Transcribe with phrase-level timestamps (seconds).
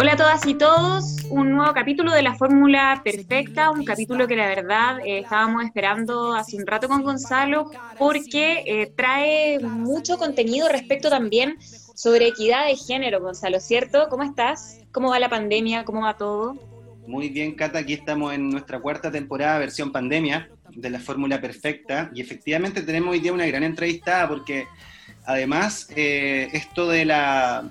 [0.00, 4.36] Hola a todas y todos, un nuevo capítulo de la Fórmula Perfecta, un capítulo que
[4.36, 10.68] la verdad eh, estábamos esperando hace un rato con Gonzalo porque eh, trae mucho contenido
[10.68, 11.56] respecto también
[11.96, 14.06] sobre equidad de género, Gonzalo, ¿cierto?
[14.08, 14.78] ¿Cómo estás?
[14.92, 15.84] ¿Cómo va la pandemia?
[15.84, 16.56] ¿Cómo va todo?
[17.08, 22.08] Muy bien, Cata, aquí estamos en nuestra cuarta temporada, versión pandemia, de la Fórmula Perfecta,
[22.14, 24.68] y efectivamente tenemos hoy día una gran entrevistada porque
[25.24, 27.68] además eh, esto de la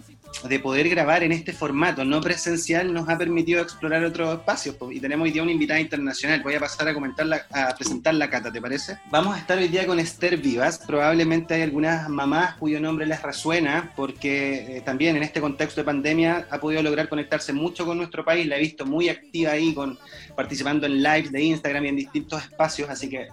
[0.47, 4.99] de poder grabar en este formato no presencial nos ha permitido explorar otros espacios y
[4.99, 6.41] tenemos hoy día una invitada internacional.
[6.43, 8.97] Voy a pasar a comentarla, a presentar la cata, ¿te parece?
[9.09, 10.79] Vamos a estar hoy día con Esther Vivas.
[10.85, 15.85] Probablemente hay algunas mamás cuyo nombre les resuena porque eh, también en este contexto de
[15.85, 18.45] pandemia ha podido lograr conectarse mucho con nuestro país.
[18.47, 19.97] La he visto muy activa ahí, con,
[20.35, 23.27] participando en lives de Instagram y en distintos espacios, así que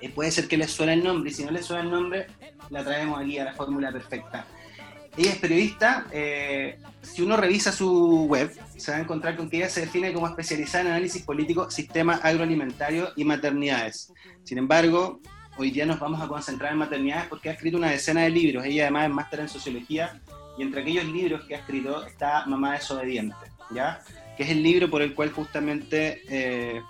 [0.00, 2.26] eh, puede ser que les suene el nombre y si no les suena el nombre,
[2.70, 4.46] la traemos aquí a la fórmula perfecta.
[5.16, 6.06] Ella es periodista.
[6.12, 10.12] Eh, si uno revisa su web, se va a encontrar con que ella se define
[10.12, 14.12] como especializada en análisis político, sistema agroalimentario y maternidades.
[14.44, 15.20] Sin embargo,
[15.56, 18.64] hoy día nos vamos a concentrar en maternidades porque ha escrito una decena de libros.
[18.64, 20.20] Ella además es máster en sociología
[20.56, 23.36] y entre aquellos libros que ha escrito está Mamá desobediente,
[23.70, 24.00] ¿ya?
[24.36, 26.80] Que es el libro por el cual justamente eh,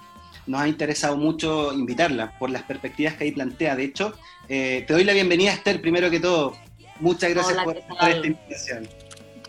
[0.47, 3.77] nos ha interesado mucho invitarla por las perspectivas que ahí plantea.
[3.77, 4.15] De hecho,
[4.49, 6.57] eh, te doy la bienvenida, Esther, primero que todo.
[7.01, 8.89] Muchas gracias por, esta invitación.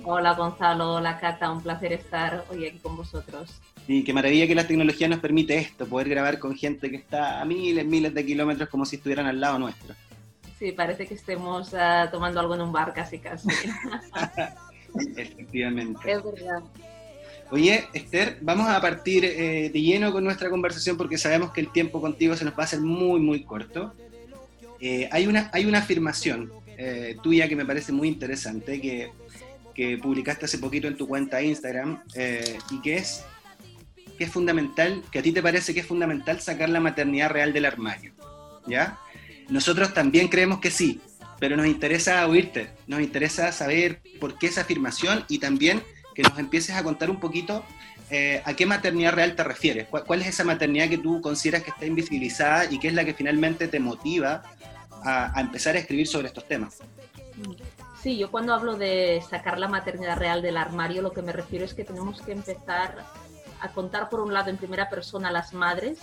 [0.03, 3.61] Hola Gonzalo, hola Cata, un placer estar hoy aquí con vosotros.
[3.87, 7.41] Y qué maravilla que la tecnología nos permite esto, poder grabar con gente que está
[7.41, 9.93] a miles, miles de kilómetros como si estuvieran al lado nuestro.
[10.57, 13.49] Sí, parece que estemos uh, tomando algo en un bar casi casi.
[15.17, 16.11] Efectivamente.
[16.11, 16.63] Es verdad.
[17.51, 21.71] Oye, Esther, vamos a partir eh, de lleno con nuestra conversación porque sabemos que el
[21.71, 23.93] tiempo contigo se nos va a hacer muy, muy corto.
[24.79, 29.11] Eh, hay, una, hay una afirmación eh, tuya que me parece muy interesante, que,
[29.73, 33.23] que, publicaste hace poquito en tu cuenta Instagram, eh, y que es,
[34.17, 37.53] que es fundamental, que a ti te parece que es fundamental sacar la maternidad real
[37.53, 38.13] del armario,
[38.67, 38.99] ¿ya?
[39.49, 41.01] Nosotros también creemos que sí,
[41.39, 45.81] pero nos interesa oírte, nos interesa saber por qué esa afirmación y también
[46.13, 47.65] que nos empieces a contar un poquito
[48.13, 51.63] eh, a qué maternidad real te refieres, ¿Cuál, ¿Cuál, es esa maternidad que tú consideras
[51.63, 54.43] que está invisibilizada y qué es la que finalmente te motiva
[55.03, 56.79] a, empezar a escribir sobre estos temas.
[58.01, 61.65] Sí, yo cuando hablo de sacar la maternidad real del armario, lo que me refiero
[61.65, 63.05] es que tenemos que empezar
[63.59, 65.99] a contar, por un lado, en primera persona a las madres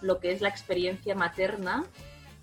[0.00, 1.84] lo que es la experiencia materna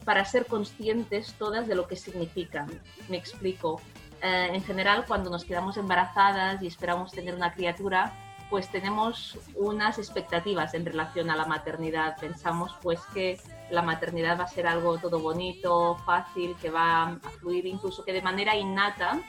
[0.06, 2.68] para ser conscientes todas de lo que significan.
[3.10, 3.82] Me explico.
[4.22, 8.14] Eh, en general, cuando nos quedamos embarazadas y esperamos tener una criatura,
[8.54, 12.16] pues tenemos unas expectativas en relación a la maternidad.
[12.20, 13.40] Pensamos pues que
[13.72, 18.14] la maternidad va a ser algo todo bonito, fácil, que va a fluir, incluso que
[18.14, 19.20] de manera innata,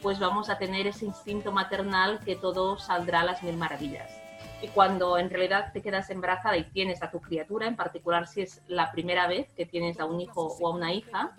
[0.00, 4.27] pues vamos a tener ese instinto maternal que todo saldrá a las mil maravillas.
[4.60, 8.42] Y cuando en realidad te quedas embarazada y tienes a tu criatura, en particular si
[8.42, 11.36] es la primera vez que tienes a un hijo o a una hija,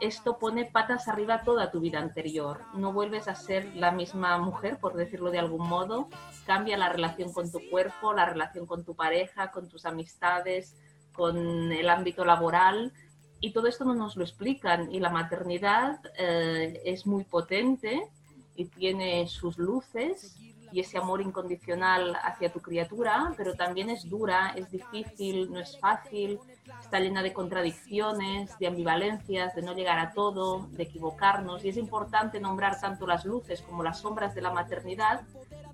[0.00, 2.60] esto pone patas arriba toda tu vida anterior.
[2.74, 6.08] No vuelves a ser la misma mujer, por decirlo de algún modo.
[6.46, 10.76] Cambia la relación con tu cuerpo, la relación con tu pareja, con tus amistades,
[11.12, 12.92] con el ámbito laboral
[13.44, 18.08] y todo esto no nos lo explican y la maternidad eh, es muy potente
[18.56, 20.34] y tiene sus luces
[20.74, 25.78] y ese amor incondicional hacia tu criatura, pero también es dura, es difícil, no es
[25.78, 26.40] fácil,
[26.80, 31.76] está llena de contradicciones, de ambivalencias, de no llegar a todo, de equivocarnos y es
[31.76, 35.22] importante nombrar tanto las luces como las sombras de la maternidad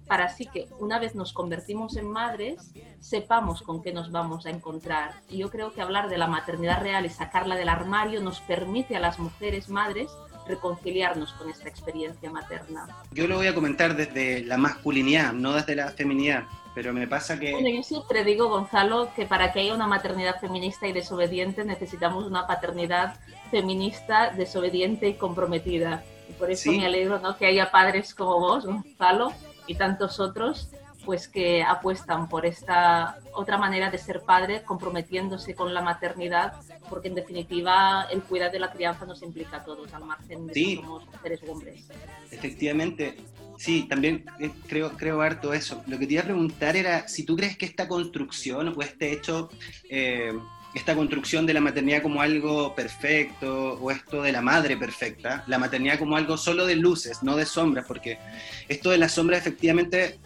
[0.06, 4.50] para así que una vez nos convertimos en madres, sepamos con qué nos vamos a
[4.50, 5.12] encontrar.
[5.28, 8.96] Y yo creo que hablar de la maternidad real y sacarla del armario nos permite
[8.96, 10.10] a las mujeres madres
[10.50, 12.86] reconciliarnos con esta experiencia materna.
[13.12, 16.44] Yo lo voy a comentar desde la masculinidad, no desde la feminidad,
[16.74, 17.52] pero me pasa que...
[17.52, 22.24] Bueno, yo siempre digo, Gonzalo, que para que haya una maternidad feminista y desobediente necesitamos
[22.26, 23.16] una paternidad
[23.50, 26.04] feminista, desobediente y comprometida.
[26.28, 27.36] Y por eso me alegro ¿no?
[27.36, 29.32] que haya padres como vos, Gonzalo,
[29.66, 30.68] y tantos otros
[31.10, 36.52] pues que apuestan por esta otra manera de ser padre, comprometiéndose con la maternidad,
[36.88, 40.54] porque en definitiva el cuidado de la crianza nos implica a todos, al margen de
[40.54, 41.88] si somos mujeres o hombres.
[42.30, 43.16] Efectivamente,
[43.58, 45.82] sí, también eh, creo, creo harto eso.
[45.88, 49.12] Lo que te iba a preguntar era si tú crees que esta construcción o este
[49.12, 49.50] hecho...
[49.88, 50.32] Eh,
[50.72, 55.58] esta construcción de la maternidad como algo perfecto o esto de la madre perfecta, la
[55.58, 58.20] maternidad como algo solo de luces, no de sombras, porque
[58.68, 60.20] esto de las sombras efectivamente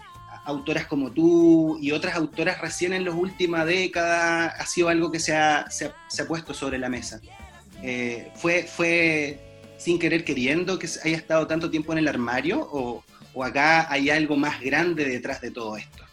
[0.44, 5.20] autoras como tú y otras autoras recién en las últimas décadas ha sido algo que
[5.20, 7.20] se ha, se ha, puesto sobre la mesa.
[7.82, 9.41] Eh, fue, ¿Fue
[9.79, 13.05] sin querer queriendo que haya estado tanto tiempo en el armario o,
[13.35, 16.05] ¿O acá hay algo más grande detrás de todo esto?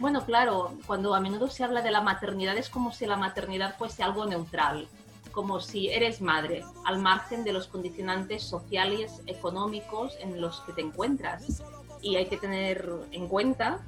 [0.00, 3.78] Bueno, claro, cuando a menudo se habla de la maternidad es como si la maternidad
[3.78, 4.88] fuese algo neutral,
[5.30, 10.80] como si eres madre, al margen de los condicionantes sociales, económicos en los que te
[10.80, 11.62] encuentras.
[12.04, 13.80] Y hay que tener en cuenta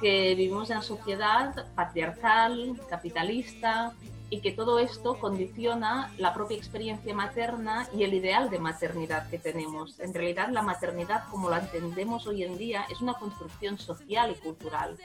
[0.00, 3.92] que vivimos en una sociedad patriarcal, capitalista,
[4.30, 9.38] y que todo esto condiciona la propia experiencia materna y el ideal de maternidad que
[9.38, 9.98] tenemos.
[10.00, 14.34] En realidad la maternidad como la entendemos hoy en día es una construcción social y
[14.34, 14.96] cultural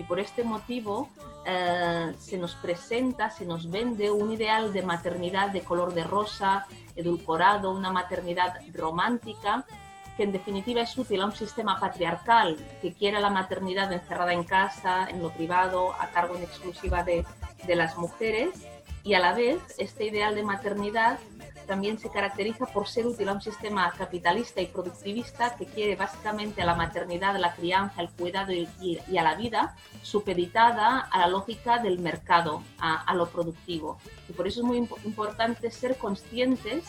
[0.00, 1.10] y por este motivo
[1.44, 6.66] eh, se nos presenta, se nos vende un ideal de maternidad de color de rosa,
[6.96, 9.66] edulcorado, una maternidad romántica
[10.20, 14.44] que en definitiva es útil a un sistema patriarcal que quiere la maternidad encerrada en
[14.44, 17.24] casa, en lo privado, a cargo en exclusiva de,
[17.66, 18.50] las mujeres
[19.02, 21.18] y a la vez este ideal de maternidad
[21.66, 26.60] también se caracteriza por ser útil a un sistema capitalista y productivista que quiere básicamente
[26.60, 31.28] a la maternidad, a la crianza, al cuidado y, a la vida supeditada a la
[31.28, 33.98] lógica del mercado, a lo productivo.
[34.28, 36.84] Y por eso es muy importante ser conscientes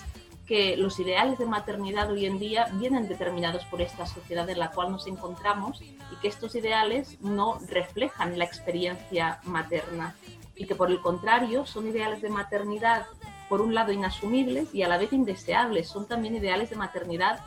[0.51, 4.71] que los ideales de maternidad hoy en día vienen determinados por esta sociedad en la
[4.71, 10.13] cual nos encontramos y que estos ideales no reflejan la experiencia materna
[10.53, 13.05] y que por el contrario son ideales de maternidad
[13.47, 17.39] por un lado inasumibles y a la vez indeseables, son también ideales de maternidad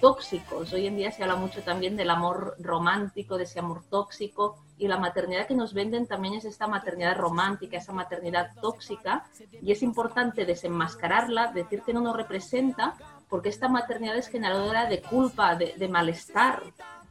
[0.00, 0.72] tóxicos.
[0.72, 4.88] Hoy en día se habla mucho también del amor romántico, de ese amor tóxico, y
[4.88, 9.24] la maternidad que nos venden también es esta maternidad romántica, esa maternidad tóxica,
[9.62, 12.94] y es importante desenmascararla, decir que no nos representa,
[13.28, 16.62] porque esta maternidad es generadora de culpa, de, de malestar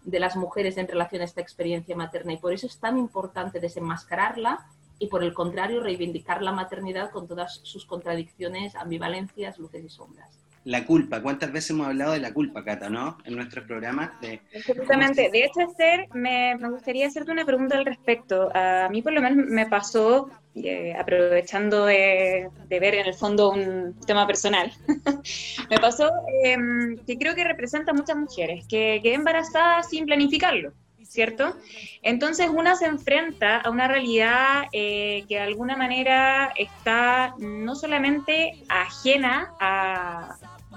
[0.04, 3.60] de las mujeres en relación a esta experiencia materna, y por eso es tan importante
[3.60, 4.68] desenmascararla
[5.00, 10.45] y por el contrario reivindicar la maternidad con todas sus contradicciones, ambivalencias, luces y sombras.
[10.66, 13.20] La culpa, ¿cuántas veces hemos hablado de la culpa, Cata, no?
[13.24, 14.20] En nuestros programas.
[14.20, 14.42] De...
[14.52, 18.50] De hecho, Esther, me, me, gustaría hacerte una pregunta al respecto.
[18.52, 23.52] A mí por lo menos me pasó, eh, aprovechando de, de, ver en el fondo
[23.52, 24.72] un tema personal,
[25.70, 26.10] me pasó
[26.44, 26.58] eh,
[27.06, 30.74] que creo que representa a muchas mujeres que quedé embarazada sin planificarlo.
[31.08, 31.56] ¿cierto?
[32.02, 38.58] Entonces una se enfrenta a una realidad eh, que de alguna manera está no solamente
[38.68, 39.54] ajena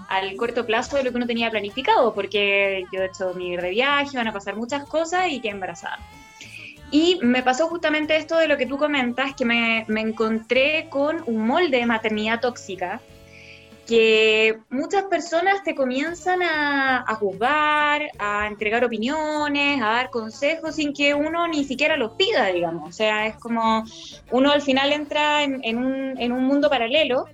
[0.09, 3.71] al corto plazo de lo que uno tenía planificado, porque yo he hecho mi de
[3.71, 5.99] viaje, van a pasar muchas cosas y quedé embarazada.
[6.91, 11.23] Y me pasó justamente esto de lo que tú comentas, que me, me encontré con
[11.27, 13.01] un molde de maternidad tóxica,
[13.89, 21.15] que muchas personas te comienzan a, juzgar, a entregar opiniones, a dar consejos sin que
[21.15, 22.87] uno ni siquiera los pida, digamos.
[22.87, 23.85] O sea, es como
[24.31, 27.25] uno al final entra en, un, mundo paralelo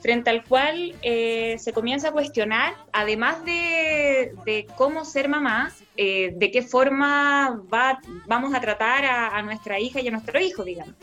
[0.00, 6.50] frente al cual eh, se comienza a cuestionar, además de, cómo ser mamá, eh, de
[6.50, 10.94] qué forma va, vamos a tratar a, nuestra hija y a nuestro hijo, digamos.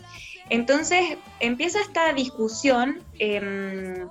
[0.49, 4.07] Entonces empieza esta discusión em,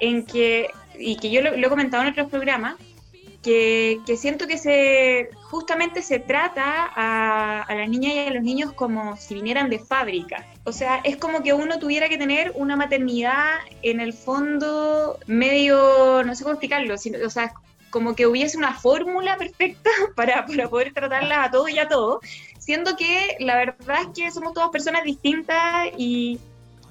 [0.00, 0.68] en que,
[0.98, 2.76] y que yo lo, he comentado en otros programas,
[3.42, 8.42] que, que, siento que se justamente se trata a, a las niñas y a los
[8.42, 10.46] niños como si vinieran de fábrica.
[10.70, 16.22] O sea, es como que uno tuviera que tener una maternidad en el fondo medio,
[16.24, 17.52] no sé cómo explicarlo, sino, o sea,
[17.90, 22.20] como que hubiese una fórmula perfecta para, para poder tratarlas a todos y a todos,
[22.60, 26.38] siendo que la verdad es que somos todas personas distintas y,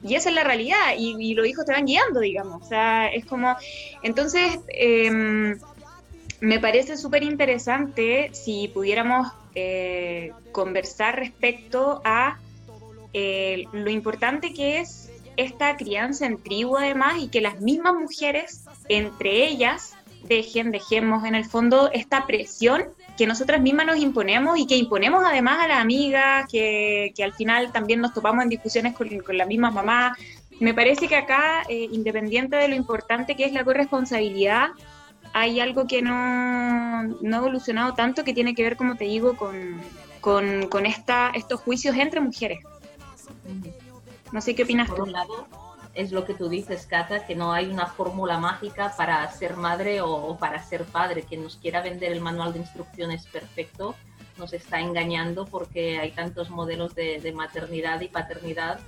[0.04, 2.62] y esa es la realidad, y, los hijos te van guiando, digamos.
[2.62, 3.56] O sea, es como.
[4.04, 5.58] Entonces, em,
[6.42, 12.40] me parece súper interesante si pudiéramos eh, conversar respecto a
[13.14, 18.66] eh, lo importante que es esta crianza en tribu, además, y que las mismas mujeres,
[18.90, 22.84] entre ellas, dejen, dejemos en el fondo esta presión
[23.18, 27.34] que nosotras mismas nos imponemos y que imponemos además a las amigas, que, que al
[27.34, 30.16] final también nos topamos en discusiones con, con la misma mamá.
[30.60, 34.70] Me parece que acá, eh, independiente de lo importante que es la corresponsabilidad,
[35.34, 39.38] hay algo que no, no, ha evolucionado tanto que tiene que ver, como te digo,
[39.38, 39.80] con,
[40.22, 42.60] con, con esta, estos juicios entre mujeres.
[44.32, 45.48] No sé qué opinas Por un lado,
[45.94, 50.02] es lo que tú dices, Cata, que no hay una fórmula mágica para ser madre
[50.02, 51.24] o, para ser padre.
[51.24, 53.96] Quien nos quiera vender el manual de instrucciones perfecto
[54.38, 58.80] nos está engañando porque hay tantos modelos de, maternidad y paternidad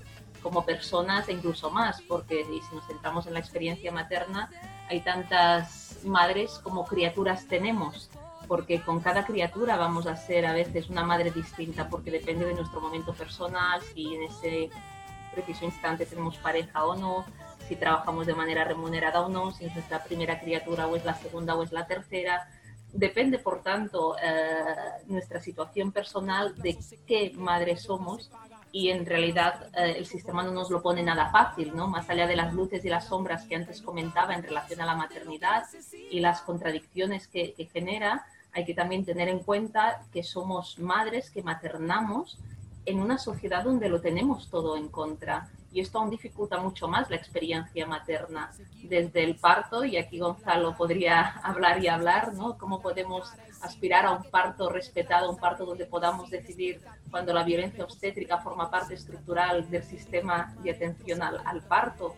[0.41, 4.49] como personas e incluso más, porque si nos centramos en la experiencia materna,
[4.89, 8.09] hay tantas madres como criaturas tenemos,
[8.51, 12.53] porque con cada criatura vamos a ser a veces una madre distinta, porque depende de
[12.53, 14.69] nuestro momento personal, si en ese
[15.33, 17.23] preciso instante tenemos pareja o no,
[17.69, 21.13] si trabajamos de manera remunerada o no, si es nuestra primera criatura o es la
[21.13, 22.45] segunda o es la tercera.
[22.91, 24.65] Depende, por tanto, eh,
[25.05, 26.77] nuestra situación personal de
[27.07, 28.31] qué madre somos
[28.73, 31.87] y en realidad eh, el sistema no nos lo pone nada fácil, ¿no?
[31.87, 34.95] Más allá de las luces y las sombras que antes comentaba en relación a la
[34.95, 35.63] maternidad
[36.09, 41.29] y las contradicciones que, que genera, hay que también tener en cuenta que somos madres
[41.29, 42.37] que maternamos
[42.85, 45.49] en una sociedad donde lo tenemos todo en contra.
[45.73, 48.51] Y esto aún dificulta mucho más la experiencia materna.
[48.83, 52.57] Desde el parto, y aquí Gonzalo podría hablar y hablar, ¿no?
[52.57, 53.31] Cómo podemos
[53.61, 58.69] aspirar a un parto respetado, un parto donde podamos decidir cuando la violencia obstétrica forma
[58.69, 62.15] parte estructural del sistema de atención al, al parto,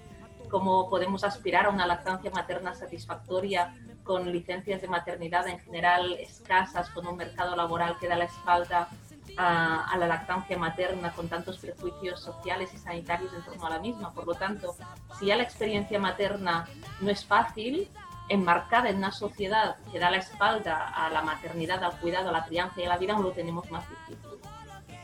[0.50, 6.90] cómo podemos aspirar a una lactancia materna satisfactoria con licencias de maternidad en general escasas,
[6.90, 8.90] con un mercado laboral que da la espalda
[9.38, 14.12] a, la lactancia materna con tantos prejuicios sociales y sanitarios en torno a la misma.
[14.14, 14.76] Por lo tanto,
[15.20, 16.68] si ya la experiencia materna
[17.02, 17.90] no es fácil,
[18.30, 22.46] enmarcada en una sociedad que da la espalda a la maternidad, al cuidado, a la
[22.46, 24.18] crianza y a la vida, aún lo tenemos más difícil.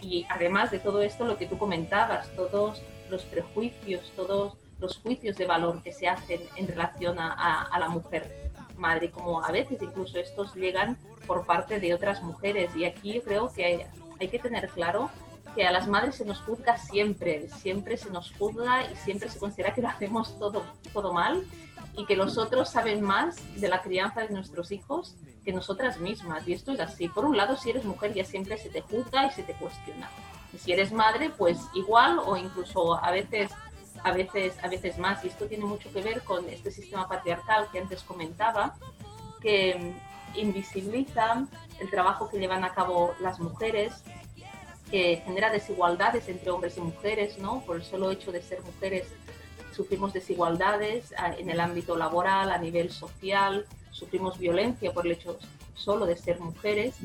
[0.01, 5.35] Y además de todo esto, lo que tú comentabas, todos los prejuicios, todos los juicios
[5.35, 8.48] de valor que se hacen en relación a, a la mujer
[8.79, 12.75] madre, como a veces incluso estos llegan por parte de otras mujeres.
[12.75, 13.85] Y aquí yo creo que
[14.19, 15.09] hay que tener claro
[15.55, 19.39] que a las madres se nos juzga siempre, siempre se nos juzga y siempre se
[19.39, 21.43] considera que lo hacemos todo, todo mal
[21.95, 26.47] y que los otros saben más de la crianza de nuestros hijos que nosotras mismas.
[26.47, 27.09] Y esto es así.
[27.09, 30.09] Por un lado, si eres mujer ya siempre se te juzga y se te cuestiona.
[30.53, 33.51] Y si eres madre, pues igual o incluso a veces,
[34.03, 35.23] a veces, a veces más.
[35.23, 38.75] Y esto tiene mucho que ver con este sistema patriarcal que antes comentaba,
[39.41, 39.93] que
[40.35, 41.45] invisibiliza
[41.79, 44.03] el trabajo que llevan a cabo las mujeres,
[44.91, 47.61] que genera desigualdades entre hombres y mujeres, ¿no?
[47.61, 49.07] Por el solo hecho de ser mujeres
[49.71, 55.37] sufrimos desigualdades en el ámbito laboral, a nivel social, sufrimos violencia por el hecho
[55.73, 56.95] solo de ser mujeres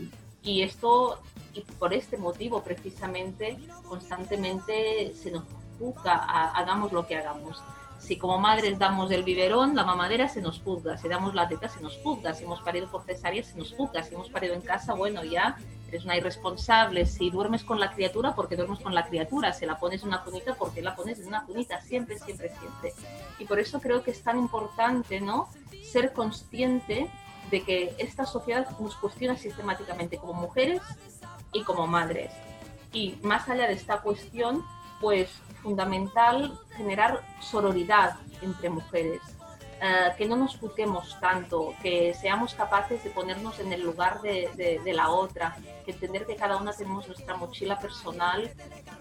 [0.42, 1.20] y esto,
[1.54, 3.58] y por este motivo precisamente,
[3.88, 5.44] constantemente se nos
[5.78, 6.16] juzga,
[6.54, 7.62] hagamos lo que hagamos.
[8.04, 10.99] Si como madres damos el biberón, la mamadera se nos juzga.
[10.99, 12.35] Si damos la teta, se nos juzga.
[12.35, 14.02] Si hemos parido por cesárea, se nos juzga.
[14.02, 15.57] Si hemos parido en casa, bueno, ya
[15.88, 17.07] eres una irresponsable.
[17.07, 19.54] Si duermes con la criatura, porque duermes con la criatura.
[19.54, 21.81] Si la pones en una cunita, porque la pones en una cunita.
[21.81, 22.93] Siempre, siempre, siempre.
[23.38, 25.49] Y por eso creo que es tan importante, ¿no?
[25.83, 27.11] Ser consciente
[27.50, 30.83] de que esta sociedad nos cuestiona sistemáticamente como mujeres
[31.54, 32.33] y como madres.
[32.93, 34.62] Y más allá de esta cuestión,
[35.00, 35.31] pues
[35.64, 39.23] fundamental generar sororidad entre mujeres,
[39.80, 44.80] eh, que no nos juzguemos tanto, que seamos capaces de ponernos en el lugar de,
[44.94, 48.52] la otra, que entender que cada una tenemos nuestra mochila personal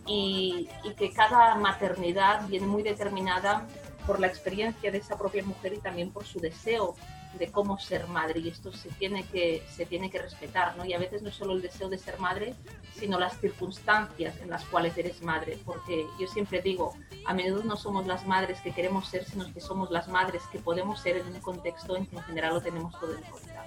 [0.07, 3.67] y, y que cada maternidad viene muy determinada
[4.07, 6.95] por la experiencia de esa propia mujer y también por su deseo
[7.37, 10.85] de cómo ser madre y esto se tiene que, se tiene que respetar, ¿no?
[10.85, 12.53] Y a veces no es solo el deseo de ser madre,
[12.95, 16.93] sino las circunstancias en las cuales eres madre, porque yo siempre digo,
[17.25, 20.59] a menudo no somos las madres que queremos ser, sino que somos las madres que
[20.59, 23.65] podemos ser en un contexto en que en general lo tenemos todo en cuenta.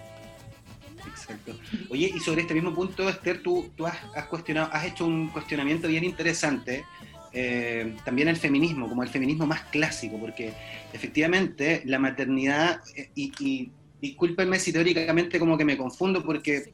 [1.07, 1.53] Exacto.
[1.91, 5.29] Oye, y sobre este mismo punto, Esther, tú, tú has, has, cuestionado, has hecho un
[5.29, 6.85] cuestionamiento bien interesante
[7.33, 10.53] eh, también el feminismo, como el feminismo más clásico, porque
[10.93, 16.73] efectivamente la maternidad, eh, y, y, discúlpenme si teóricamente como que me confundo, porque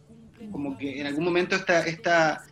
[0.51, 2.45] como que en algún momento esta, esta,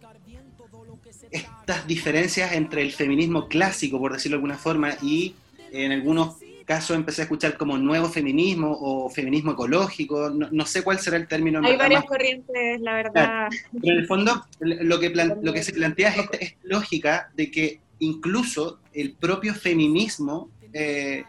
[1.31, 5.35] estas diferencias entre el feminismo clásico, por decirlo de alguna forma, y
[5.73, 11.01] en algunos casos empecé a escuchar como nuevo feminismo o feminismo ecológico, no, sé cuál
[11.01, 11.61] será el término.
[11.65, 13.49] Hay varias corrientes, la verdad.
[13.73, 17.81] Pero en el fondo lo que, lo que se plantea es esta lógica de que
[18.01, 21.25] incluso el propio feminismo eh,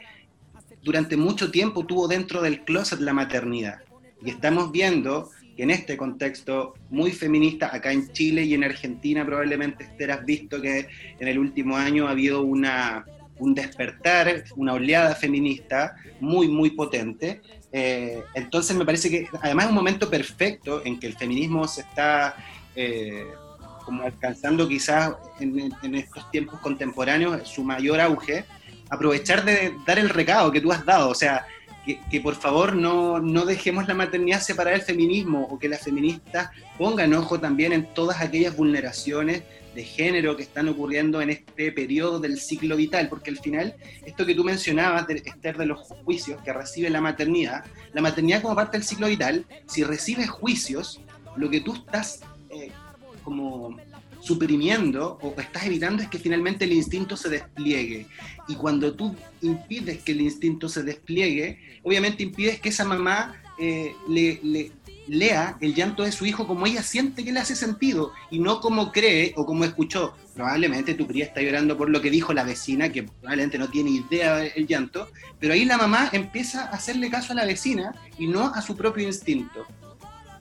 [0.84, 3.80] durante mucho tiempo tuvo dentro del closet la maternidad.
[4.24, 9.26] Y estamos viendo que en este contexto muy feminista, acá en Chile y en Argentina
[9.26, 10.88] probablemente Esther has visto que
[11.20, 13.06] en el último año ha habido una,
[13.38, 17.42] un despertar, una oleada feminista muy, muy potente.
[17.72, 21.82] Eh, entonces me parece que además es un momento perfecto en que el feminismo se
[21.82, 22.36] está...
[22.76, 23.26] Eh,
[23.82, 28.46] como alcanzando quizás en, estos tiempos contemporáneos su mayor auge,
[28.90, 31.46] aprovechar de dar el recado que tú has dado, o sea,
[31.86, 36.52] que, por favor no, no, dejemos la maternidad separada del feminismo o que las feministas
[36.78, 42.20] pongan ojo también en todas aquellas vulneraciones de género que están ocurriendo en este periodo
[42.20, 46.54] del ciclo vital, porque al final, esto que tú mencionabas, Esther, de los juicios que
[46.54, 51.02] recibe la maternidad, la maternidad como parte del ciclo vital, si recibes juicios,
[51.36, 52.72] lo que tú estás eh,
[53.24, 53.78] como
[54.22, 58.08] suprimiendo o estás evitando es que finalmente el instinto se despliegue.
[58.48, 63.94] Y cuando tú impides que el instinto se despliegue, obviamente impides que esa mamá eh,
[64.08, 64.72] le,
[65.08, 68.62] lea el llanto de su hijo como ella siente que le hace sentido y no
[68.62, 70.16] como cree o como escuchó.
[70.34, 73.90] Probablemente tu cría está llorando por lo que dijo la vecina, que probablemente no tiene
[73.90, 75.10] idea del llanto,
[75.40, 78.78] pero ahí la mamá empieza a hacerle caso a la vecina y no a su
[78.78, 79.66] propio instinto,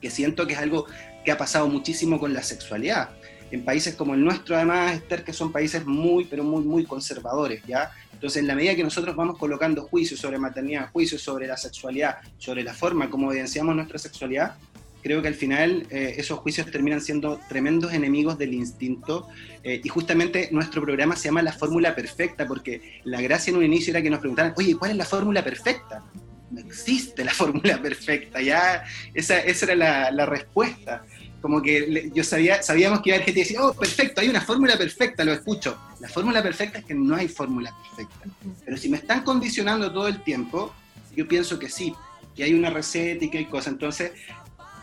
[0.01, 0.85] que siento que es algo
[1.23, 3.09] que ha pasado muchísimo con la sexualidad.
[3.51, 7.61] En países como el nuestro, además, Esther, que son países muy, pero muy, muy conservadores,
[7.67, 7.91] ¿ya?
[8.13, 12.17] Entonces, en la medida que nosotros vamos colocando juicios sobre maternidad, juicios sobre la sexualidad,
[12.37, 14.55] sobre la forma como evidenciamos nuestra sexualidad,
[15.01, 19.27] creo que al final eh, esos juicios terminan siendo tremendos enemigos del instinto.
[19.63, 23.65] Eh, y justamente nuestro programa se llama La Fórmula Perfecta, porque la gracia en un
[23.65, 26.03] inicio era que nos preguntaran, oye, ¿cuál es la fórmula perfecta?
[26.51, 31.03] No existe la fórmula perfecta, ya esa, esa era la, la respuesta
[31.41, 34.29] como que yo sabía, sabíamos que iba a haber gente que decía, oh, perfecto, hay
[34.29, 35.77] una fórmula perfecta, lo escucho.
[35.99, 38.29] La fórmula perfecta es que no hay fórmula perfecta.
[38.63, 40.71] Pero si me están condicionando todo el tiempo,
[41.15, 41.95] yo pienso que sí,
[42.35, 43.73] que hay una receta y que hay cosas.
[43.73, 44.11] Entonces,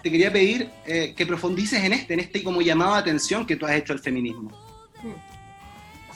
[0.02, 3.56] te quería pedir eh, que profundices en este, en este como llamado a atención que
[3.56, 4.50] tú has hecho al feminismo.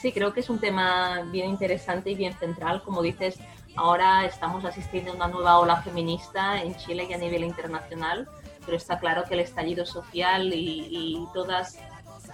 [0.01, 2.83] Sí, creo que es un tema bien interesante y bien central.
[2.85, 3.37] Como dices,
[3.77, 8.29] ahora estamos asistiendo a una nueva ola feminista en Chile y a nivel internacional
[8.65, 11.79] pero está claro que el estallido social y, todas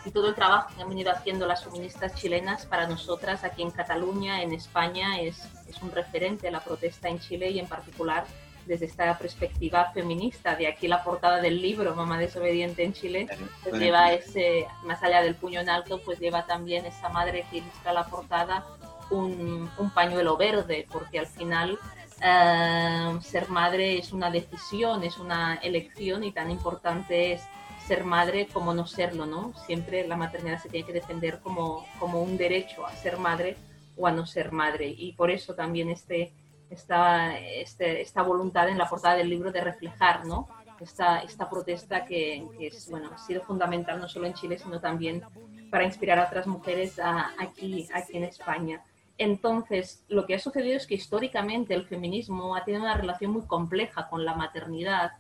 [0.05, 3.71] y todo el trabajo que han venido haciendo las feministas chilenas para nosotras aquí en
[3.71, 8.25] Cataluña, en España, es, es un referente a la protesta en Chile y en particular
[8.69, 10.55] desde esta perspectiva feminista.
[10.55, 13.27] De aquí la portada del libro, Mamá desobediente en Chile,
[13.63, 17.59] pues lleva ese, más allá del puño en alto, pues lleva también esa madre que
[17.59, 18.65] ilustra la portada
[19.11, 21.79] un, un pañuelo verde, porque al final
[22.21, 27.43] Em, ser madre es una decisión, es una elección y tan importante es
[27.87, 29.55] ser madre como no serlo, ¿no?
[29.67, 33.57] Siempre la maternidad se tiene que defender como, como un derecho a ser madre
[33.97, 34.89] o a no ser madre.
[34.89, 36.33] Y por eso también este,
[36.71, 40.49] esta, este, esta voluntad en la portada del libro de reflejar, ¿no?
[40.81, 45.23] Esta, esta protesta que, es, bueno, ha sido fundamental no solo en Chile, sino también
[45.71, 47.01] para inspirar a otras mujeres
[47.39, 48.85] aquí, aquí en España.
[49.19, 53.43] Entonces, lo que ha sucedido es que históricamente el feminismo ha tenido una relación muy
[53.43, 55.13] compleja con la maternidad,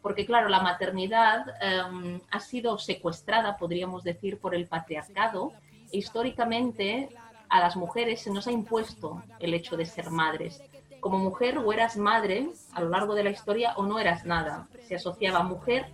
[0.00, 5.52] porque claro, la maternidad em, ha sido secuestrada, podríamos decir, por el patriarcado.
[5.92, 7.10] E históricamente
[7.50, 10.62] a las mujeres se nos ha impuesto el hecho de ser madres.
[11.00, 14.66] Como mujer o eras madre a lo largo de la historia o no eras nada.
[14.88, 15.86] Se asociaba mujer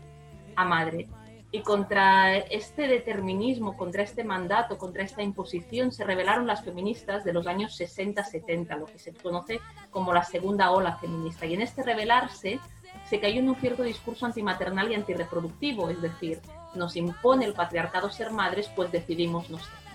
[0.55, 1.09] a madre.
[1.51, 7.33] Y contra este determinismo, contra este mandato, contra esta imposición, se rebelaron las feministas de
[7.33, 11.47] los años 60-70, lo que se conoce como la segunda ola feminista.
[11.47, 12.61] Y en este rebelarse
[13.09, 16.41] se cayó en un cierto discurso antimaternal y antirreproductivo, es decir,
[16.75, 19.89] nos impone el patriarcado ser madres, pues decidimos no ser.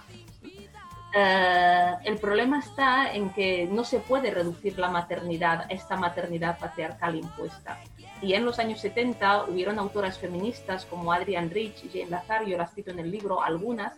[1.15, 6.57] Eh, el problema está en que no se puede reducir la maternidad a esta maternidad
[6.57, 7.79] patriarcal impuesta.
[8.21, 12.73] Y en los años 70 hubieron autoras feministas como Adrienne Rich y Jane Lazario, las
[12.73, 13.93] cito en el libro, algunas,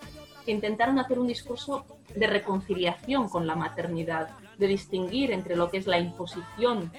[0.46, 5.78] que intentaron hacer un discurso de reconciliación con la maternidad, de distinguir entre lo que
[5.78, 6.92] es la imposición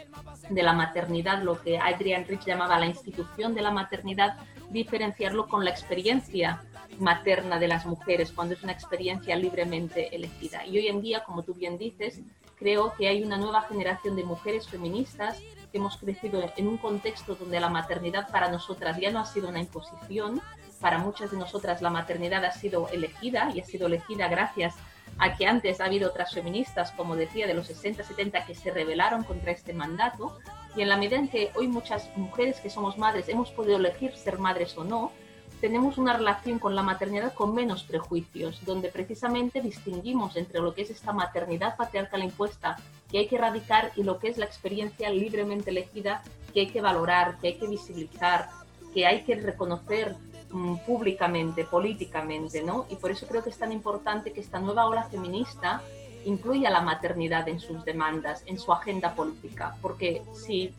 [0.50, 4.36] de la maternidad, lo que Adrienne Rich llamaba la institución de la maternidad,
[4.70, 6.62] diferenciarlo con la experiencia
[6.98, 10.64] materna de las mujeres, cuando es una experiencia libremente elegida.
[10.66, 12.20] Y hoy en día, como tú bien dices,
[12.58, 15.40] creo que hay una nueva generación de mujeres feministas
[15.76, 19.60] hemos crecido en un contexto donde la maternidad para nosotras ya no ha sido una
[19.60, 20.42] imposición,
[20.80, 24.74] para muchas de nosotras la maternidad ha sido elegida y ha sido elegida gracias
[25.18, 28.70] a que antes ha habido otras feministas, como decía, de los 60, 70, que se
[28.70, 30.38] rebelaron contra este mandato.
[30.76, 34.14] Y en la medida en que hoy muchas mujeres que somos madres hemos podido elegir
[34.14, 35.12] ser madres o no,
[35.60, 40.82] tenemos una relación con la maternidad con menos prejuicios, donde precisamente distinguimos entre lo que
[40.82, 42.76] es esta maternidad patriarcal impuesta
[43.10, 46.80] que hay que erradicar y lo que es la experiencia libremente elegida que hay que
[46.80, 48.50] valorar, que hay que visibilizar,
[48.92, 50.16] que hay que reconocer
[50.50, 52.86] mm, públicamente, políticamente, ¿no?
[52.90, 55.82] Y por eso creo que es tan importante que esta nueva ola feminista
[56.26, 60.74] incluya la maternidad en sus demandas, en su agenda política, porque si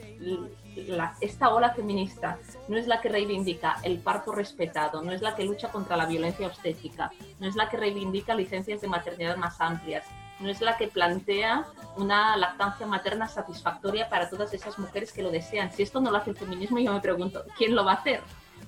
[1.21, 5.45] esta ola feminista no es la que reivindica el parto respetado, no es la que
[5.45, 10.05] lucha contra la violencia obstétrica, no es la que reivindica licencias de maternidad más amplias,
[10.41, 15.31] no es la que plantea una lactancia materna satisfactoria para todas esas mujeres que lo
[15.31, 15.71] desean.
[15.71, 18.21] Si esto no lo hace el feminismo, yo me pregunto, ¿quién lo va a hacer?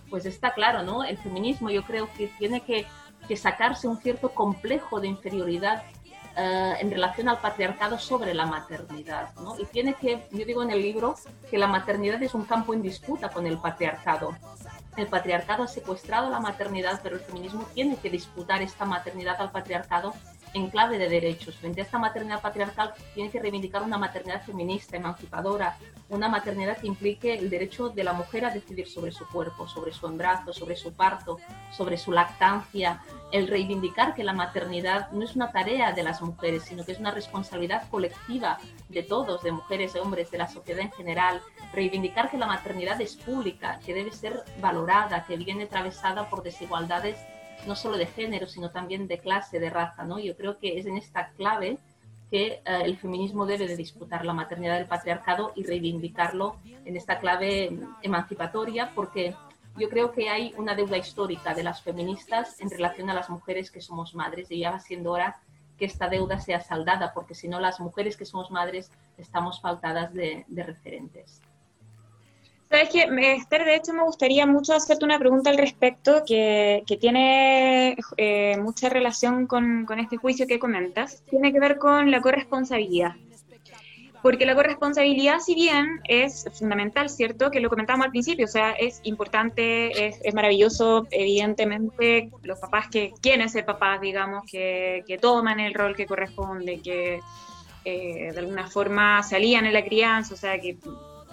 [0.10, 1.04] Pues está claro, ¿no?
[1.04, 2.88] El feminismo yo creo que tiene que,
[3.28, 5.84] que sacarse un cierto complejo de inferioridad
[6.36, 9.34] eh, en relación al patriarcado sobre la maternidad.
[9.36, 9.60] ¿no?
[9.60, 11.16] Y tiene que, yo digo en el libro,
[11.50, 14.36] que la maternidad es un campo en disputa con el patriarcado.
[14.98, 19.52] El patriarcado ha secuestrado la maternidad, pero el feminismo tiene que disputar esta maternidad al
[19.52, 20.14] patriarcado
[20.54, 21.56] en clave de derechos.
[21.56, 25.78] Frente a esta maternidad patriarcal, tiene que reivindicar una maternidad feminista, emancipadora,
[26.10, 29.94] una maternidad que implique el derecho de la mujer a decidir sobre su cuerpo, sobre
[29.94, 31.38] su embarazo, sobre su parto,
[31.72, 36.64] sobre su lactancia, el reivindicar que la maternidad no es una tarea de las mujeres,
[36.64, 38.58] sino que es una responsabilidad colectiva
[38.90, 41.42] de todos, de mujeres, de hombres, de la sociedad en general,
[41.74, 47.18] reivindicar que la maternidad es pública, que debe ser valorada, que viene atravesada por desigualdades
[47.68, 50.20] no solo de género, sino también de clase, de raza, ¿no?
[50.20, 51.78] Yo creo que es en esta clave
[52.30, 57.20] que eh, el feminismo debe de disputar la maternidad del patriarcado y reivindicarlo en esta
[57.20, 59.36] clave emancipatoria, porque
[59.78, 63.72] yo creo que hay una deuda histórica de las feministas en relación a las mujeres
[63.72, 65.40] que somos madres y ya va siendo hora
[65.78, 70.14] que esta deuda sea saldada, porque si no las mujeres que somos madres estamos faltadas
[70.14, 71.42] de referentes.
[72.70, 77.98] Sabes que, Esther, de hecho me gustaría mucho hacerte una pregunta al respecto que, tiene
[78.18, 81.24] eh, mucha relación con, este juicio que comentas.
[81.32, 83.16] Tiene que ver con la corresponsabilidad.
[84.22, 87.50] Porque la corresponsabilidad, si bien es fundamental, ¿cierto?
[87.50, 93.14] Que lo comentábamos al principio, o sea, es importante, es, maravilloso, evidentemente, los papás que
[93.20, 97.20] quieren ser papás, digamos, que, toman el rol que corresponde, que
[97.86, 100.78] eh, de alguna forma salían en la crianza, o sea, que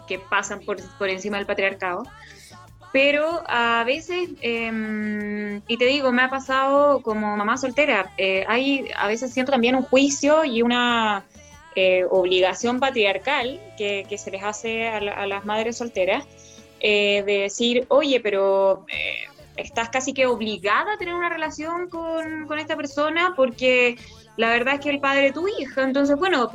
[0.06, 2.04] que pasan por, por encima del patriarcado.
[2.92, 8.88] Pero a veces, em, y te digo, me ha pasado como mamá soltera, eh, hay
[8.96, 11.24] a veces siento también un juicio y una
[11.74, 16.24] eh, obligación patriarcal que, que, se les hace a, las madres solteras
[16.80, 18.86] eh, de decir, oye, pero
[19.58, 23.96] estás casi que obligada a tener una relación con, con, esta persona porque
[24.38, 25.82] la verdad es que el padre de tu hija.
[25.82, 26.50] Entonces, bueno,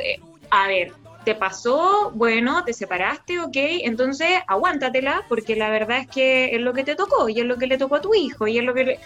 [0.49, 0.91] a ver,
[1.23, 6.73] te pasó, bueno, te separaste, ok, entonces aguántatela, porque la verdad es que es lo
[6.73, 8.73] que te tocó y es lo que le tocó a tu hijo y es lo
[8.73, 8.99] que...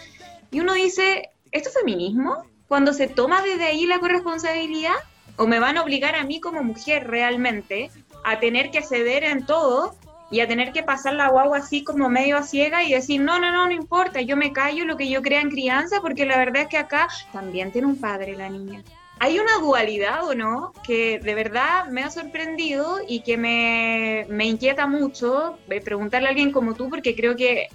[0.50, 2.44] Y uno dice, ¿esto es feminismo?
[2.68, 4.94] Cuando se toma desde ahí la corresponsabilidad,
[5.36, 7.90] o me van a obligar a mí como mujer realmente
[8.24, 9.94] a tener que ceder en todo
[10.30, 13.38] y a tener que pasar la guagua así como medio a ciega y decir, no,
[13.38, 16.38] no, no, no importa, yo me callo lo que yo crea en crianza, porque la
[16.38, 18.82] verdad es que acá también tiene un padre la niña
[19.18, 24.86] hay una dualidad o no que de verdad me ha sorprendido y que me, inquieta
[24.86, 27.68] mucho eh, preguntarle a alguien como tú porque creo que,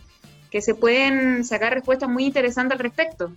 [0.59, 3.31] se pueden sacar respuestas muy interesantes al respecto.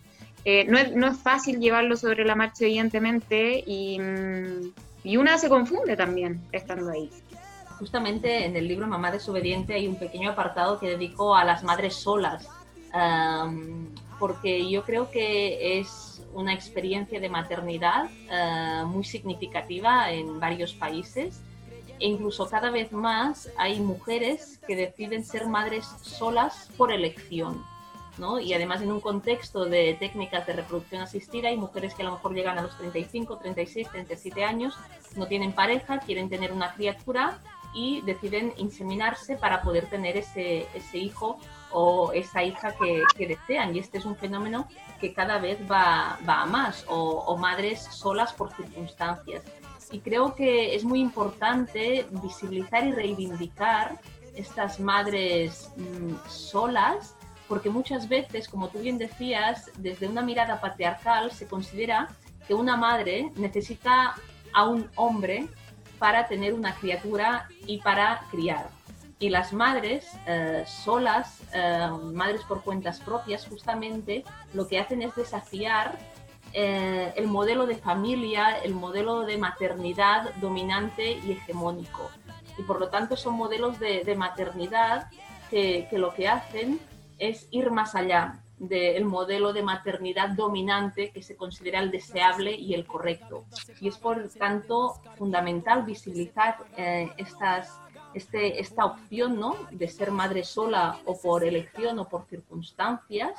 [0.45, 4.73] Eh, no, es, no, es, fácil llevarlo sobre la marcha, evidentemente, y, mm,
[5.05, 7.09] y, una se confunde también estando ahí.
[7.79, 11.95] Justamente en el libro Mamá desobediente hay un pequeño apartado que dedico a las madres
[11.95, 12.49] solas,
[14.19, 21.41] porque yo creo que es una experiencia de maternidad eh, muy significativa en varios países
[22.01, 27.65] e incluso cada vez más hay mujeres que deciden ser madres solas por elección.
[28.19, 28.39] ¿no?
[28.39, 32.13] Y además en un contexto de técnicas de reproducción asistida hay mujeres que a lo
[32.13, 34.75] mejor llegan a los 35, 36, 37 años,
[35.17, 37.41] no tienen pareja, quieren tener una criatura
[37.75, 41.39] y deciden inseminarse para poder tener ese, ese hijo
[41.73, 43.75] o esa hija que, que, desean.
[43.75, 44.69] Y este es un fenómeno
[45.05, 49.45] que cada vez va, va a más, o, madres solas por circunstancias.
[49.93, 54.01] Y creo que es muy importante visibilizar y reivindicar
[54.35, 57.15] estas madres mm, solas,
[57.49, 62.09] porque muchas veces, como tú bien decías, desde una mirada patriarcal se considera
[62.49, 64.15] que una madre necesita
[64.55, 65.49] a un hombre
[65.99, 68.71] para tener una criatura y para criar.
[69.25, 75.15] Y las madres eh, solas, eh, madres por cuentas propias, justamente lo que hacen es
[75.15, 75.99] desafiar
[76.53, 82.11] eh, el modelo de familia, el modelo de maternidad dominante y hegemónico.
[82.59, 85.09] Y por lo tanto son modelos de, maternidad
[85.49, 86.79] que, que, lo que hacen
[87.19, 92.75] es ir más allá del modelo de maternidad dominante que se considera el deseable y
[92.75, 93.47] el correcto.
[93.81, 96.59] Y es por tanto fundamental visibilizar
[97.17, 97.81] estas
[98.15, 99.57] este, esta opción ¿no?
[99.71, 103.33] de ser madre sola o por elección o por circunstancias,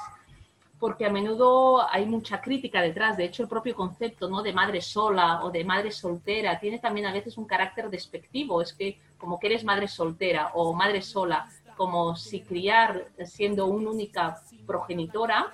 [0.79, 3.17] porque a menudo hay mucha crítica detrás.
[3.17, 4.43] De hecho, el propio concepto ¿no?
[4.43, 8.61] de madre sola o de madre soltera tiene también a veces un carácter despectivo.
[8.61, 13.89] Es que como que eres madre soltera o madre sola, como si criar siendo una
[13.89, 15.53] única progenitora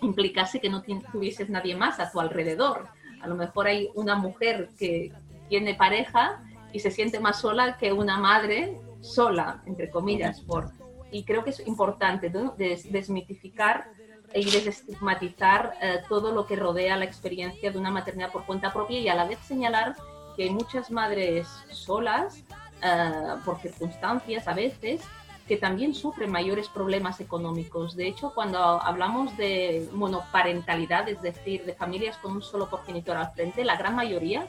[0.00, 2.88] implicase que no tuvieses nadie más a tu alrededor.
[3.20, 5.12] A lo mejor hay una mujer que
[5.48, 10.40] tiene pareja y se siente más sola que una madre sola, entre comillas.
[10.40, 10.70] Por,
[11.10, 13.88] y creo que es importante desmitificar
[14.34, 18.98] y desestigmatizar eh, todo lo que rodea la experiencia de una maternidad por cuenta propia
[18.98, 19.94] y a la vez señalar
[20.36, 22.42] que muchas madres solas,
[22.82, 25.02] eh, por circunstancias a veces,
[25.46, 27.94] que también sufren mayores problemas económicos.
[27.94, 33.32] De hecho, cuando hablamos de monoparentalidad, es decir, de familias con un solo progenitor al
[33.32, 34.46] frente, la gran mayoría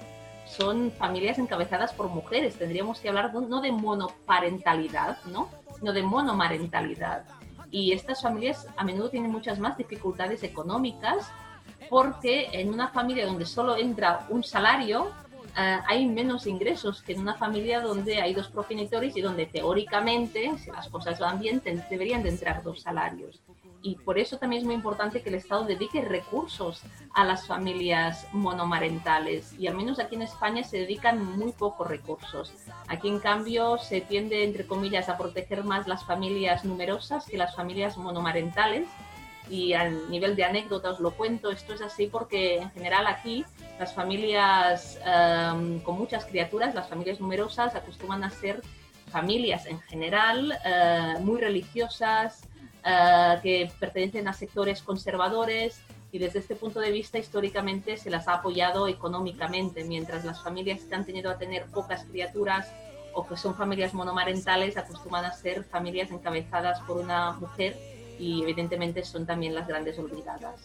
[0.56, 2.56] son familias encabezadas por mujeres.
[2.56, 5.50] Tendríamos que hablar no de monoparentalidad, ¿no?
[5.78, 7.26] sino de monomarentalidad.
[7.72, 11.32] Y estas familias a menudo tienen muchas más dificultades económicas
[11.90, 15.12] porque en una familia donde solo entra un salario,
[15.58, 20.52] eh, hay menos ingresos que en una familia donde hay dos progenitores y donde teóricamente,
[20.58, 23.42] si las cosas van bien, deberían de entrar dos salarios.
[23.86, 26.82] Y por eso también es muy importante que el Estado dedique recursos
[27.14, 29.54] a las familias monomarentales.
[29.60, 32.54] Y al menos aquí en España se dedican muy pocos recursos.
[32.88, 37.56] Aquí, en cambio, se tiende, entre comillas, a proteger más las familias numerosas que las
[37.56, 38.88] familias monomarentales
[39.50, 43.46] y al nivel de anécdota os lo cuento, esto es así porque en general aquí
[43.80, 48.62] las familias em, con muchas criaturas, las familias numerosas, acostumbran a ser
[49.12, 52.48] familias en general eh, muy religiosas,
[52.86, 58.28] eh, que pertenecen a sectores conservadores y desde este punto de vista históricamente se las
[58.28, 62.72] ha apoyado económicamente, mientras las familias que han tenido a tener pocas criaturas
[63.14, 67.78] o que son familias monomarentales acostumbran a ser familias encabezadas por una mujer
[68.20, 70.56] y evidentemente son también las grandes olvidadas.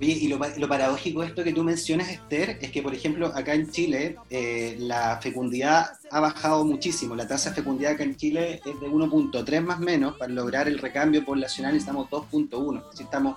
[0.00, 3.70] y lo, paradójico de esto que tú mencionas, Esther, es que, por ejemplo, acá en
[3.70, 7.14] Chile eh, la fecundidad ha bajado muchísimo.
[7.14, 10.16] La tasa de fecundidad acá en Chile es de 1.3 más menos.
[10.16, 13.00] Para lograr el recambio poblacional estamos 2.1.
[13.00, 13.36] estamos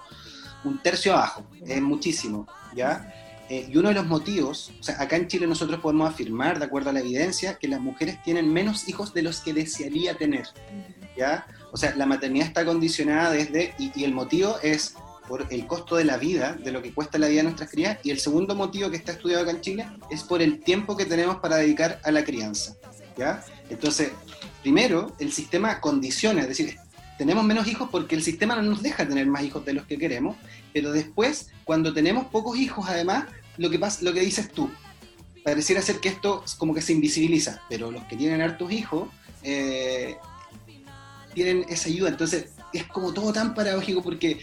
[0.63, 1.43] un tercio abajo.
[1.65, 3.13] Es muchísimo, ¿ya?
[3.51, 6.63] Eh, y uno de los motivos, o sea, acá en Chile nosotros podemos afirmar, de
[6.63, 10.47] acuerdo a la evidencia, que las mujeres tienen menos hijos de los que desearía tener,
[11.17, 11.45] ¿ya?
[11.71, 14.95] O sea, la maternidad está condicionada desde, y, el motivo es
[15.27, 17.97] por el costo de la vida, de lo que cuesta la vida de nuestras crías,
[18.03, 21.05] y el segundo motivo que está estudiado acá en Chile es por el tiempo que
[21.05, 22.75] tenemos para dedicar a la crianza.
[23.17, 23.43] ¿ya?
[23.69, 24.11] Entonces,
[24.61, 26.77] primero, el sistema condiciona, es decir,
[27.17, 29.97] tenemos menos hijos porque el sistema no nos deja tener más hijos de los que
[29.97, 30.35] queremos,
[30.73, 33.25] pero después, cuando tenemos pocos hijos, además,
[33.57, 34.69] lo que, pasa, lo que dices tú,
[35.43, 39.09] pareciera ser que esto como que se invisibiliza, pero los que tienen hartos hijos,
[39.43, 40.15] eh,
[41.33, 42.09] tienen esa ayuda.
[42.09, 44.39] Entonces es como todo tan paradójico porque...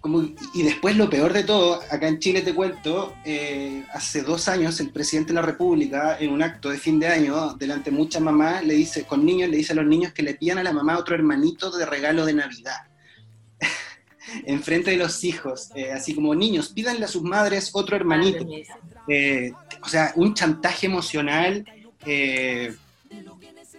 [0.00, 0.20] Como,
[0.52, 4.78] y después lo peor de todo, acá en Chile te cuento, eh, hace dos años
[4.80, 8.20] el presidente de la República, en un acto de fin de año, delante de muchas
[8.20, 10.74] mamás, le dice, con niños, le dice a los niños que le pidan a la
[10.74, 12.76] mamá otro hermanito de regalo de Navidad.
[14.44, 18.46] en frente de los hijos, eh, así como niños, pídanle a sus madres otro hermanito.
[19.08, 19.52] Eh,
[19.82, 21.64] o sea, un chantaje emocional,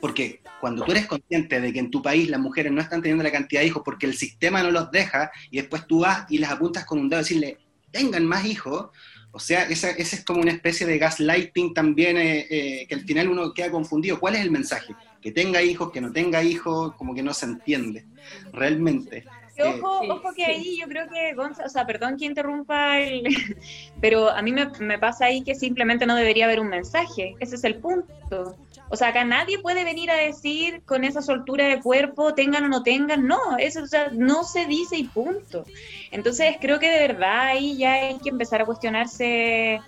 [0.01, 3.23] porque cuando tú eres consciente de que en tu país las mujeres no están teniendo
[3.23, 6.37] la cantidad de hijos porque el sistema no los deja, y después tú vas y
[6.37, 7.57] las apuntas con un dedo a decirle,
[7.91, 8.89] tengan más hijos,
[9.35, 13.27] o sea, esa, es como una especie de gaslighting también, eh, eh, que al final
[13.27, 14.17] uno queda confundido.
[14.17, 14.95] ¿Cuál es el mensaje?
[15.21, 18.05] Que tenga hijos, que no tenga hijos, como que no se entiende
[18.53, 19.25] realmente.
[19.63, 22.97] Ojo, ojo que ahí yo creo que, o sea, perdón que interrumpa,
[24.01, 27.55] pero a mí me, me, pasa ahí que simplemente no debería haber un mensaje, ese
[27.55, 28.55] es el punto.
[28.89, 32.67] O sea, acá nadie puede venir a decir con esa soltura de cuerpo, tengan o
[32.67, 35.65] no tengan, no, eso no se dice y punto.
[36.11, 39.81] Entonces creo que de verdad ahí ya hay que empezar a cuestionarse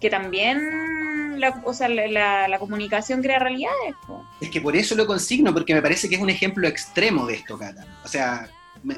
[0.00, 3.94] que también la, o sea, la, la comunicación crea realidades.
[4.40, 7.34] Es que por eso lo consigno, porque me parece que es un ejemplo extremo de
[7.34, 7.86] esto, Cata.
[8.04, 8.50] O sea,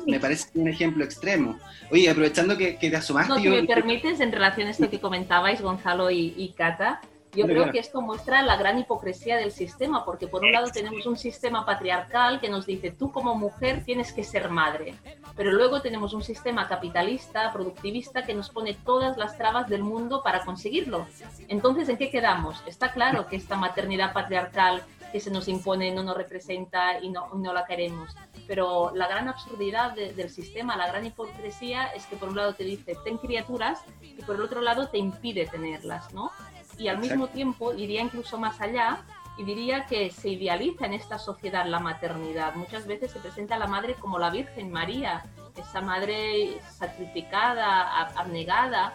[0.06, 1.58] me, parece un ejemplo extremo.
[1.90, 3.32] Oye, aprovechando que, te asomaste...
[3.32, 7.00] No, si me permites, en relación a esto que comentabais, Gonzalo y, y Cata,
[7.34, 11.06] yo creo que esto muestra la gran hipocresía del sistema, porque por un lado tenemos
[11.06, 14.94] un sistema patriarcal que nos dice, tú como mujer tienes que ser madre,
[15.36, 20.22] pero luego tenemos un sistema capitalista, productivista, que nos pone todas las trabas del mundo
[20.22, 21.06] para conseguirlo.
[21.48, 22.62] Entonces, ¿en qué quedamos?
[22.66, 27.28] Está claro que esta maternidad patriarcal que se nos impone no nos representa y no,
[27.34, 28.14] no la queremos.
[28.48, 32.64] Pero la gran absurdidad del sistema, la gran hipocresía es que por un lado te
[32.64, 36.32] dice, ten criaturas, y por el otro lado te impide tenerlas, ¿no?
[36.78, 39.00] y al mismo tiempo iría incluso más allá
[39.36, 42.54] y diría que se idealiza en esta sociedad la maternidad.
[42.54, 45.24] Muchas veces se presenta a la madre como la Virgen María,
[45.56, 48.94] esa madre sacrificada, abnegada,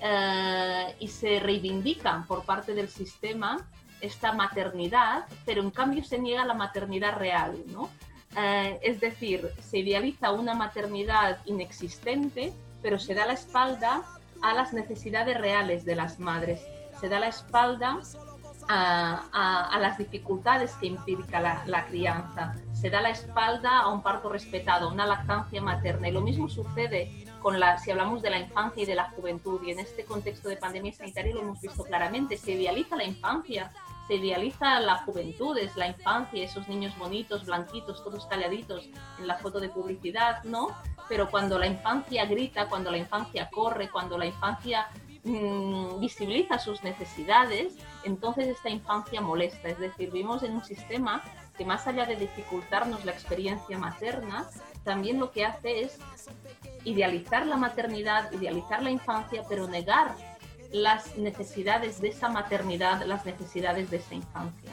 [0.00, 3.58] eh, y se reivindica por parte del sistema
[4.00, 7.88] esta maternidad, pero en cambio se niega la maternidad real, ¿no?
[8.36, 14.02] Eh, es decir, se idealiza una maternidad inexistente, pero se da la espalda
[14.42, 16.60] a las necesidades reales de las madres.
[17.00, 17.98] Se da la espalda
[18.68, 24.88] a, las dificultades que implica la, crianza, se da la espalda a un parto respetado,
[24.88, 26.08] una lactancia materna.
[26.08, 29.60] Y lo mismo sucede con la, si hablamos de la infancia y de la juventud,
[29.64, 33.72] y en este contexto de pandemia sanitaria lo hemos visto claramente, se idealiza la infancia,
[34.14, 39.60] idealiza la juventud, es la infancia, esos niños bonitos, blanquitos, todos calladitos en la foto
[39.60, 40.68] de publicidad, ¿no?
[41.08, 44.88] Pero cuando la infancia grita, cuando la infancia corre, cuando la infancia
[45.24, 49.68] mm, visibiliza sus necesidades, entonces esta infancia molesta.
[49.68, 51.22] Es decir, vivimos en un sistema
[51.56, 54.48] que más allá de dificultarnos la experiencia materna,
[54.84, 55.98] también lo que hace es
[56.84, 60.14] idealizar la maternidad, idealizar la infancia, pero negar
[60.72, 64.70] las necesidades de esa maternidad, las necesidades de esa infancia.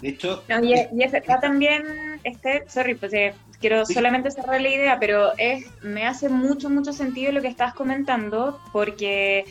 [0.00, 1.82] De hecho, y, es verdad también,
[2.24, 6.92] este, sorry, pues eh, quiero solamente cerrar la idea, pero es, me hace mucho, mucho
[6.92, 9.44] sentido lo que estás comentando, porque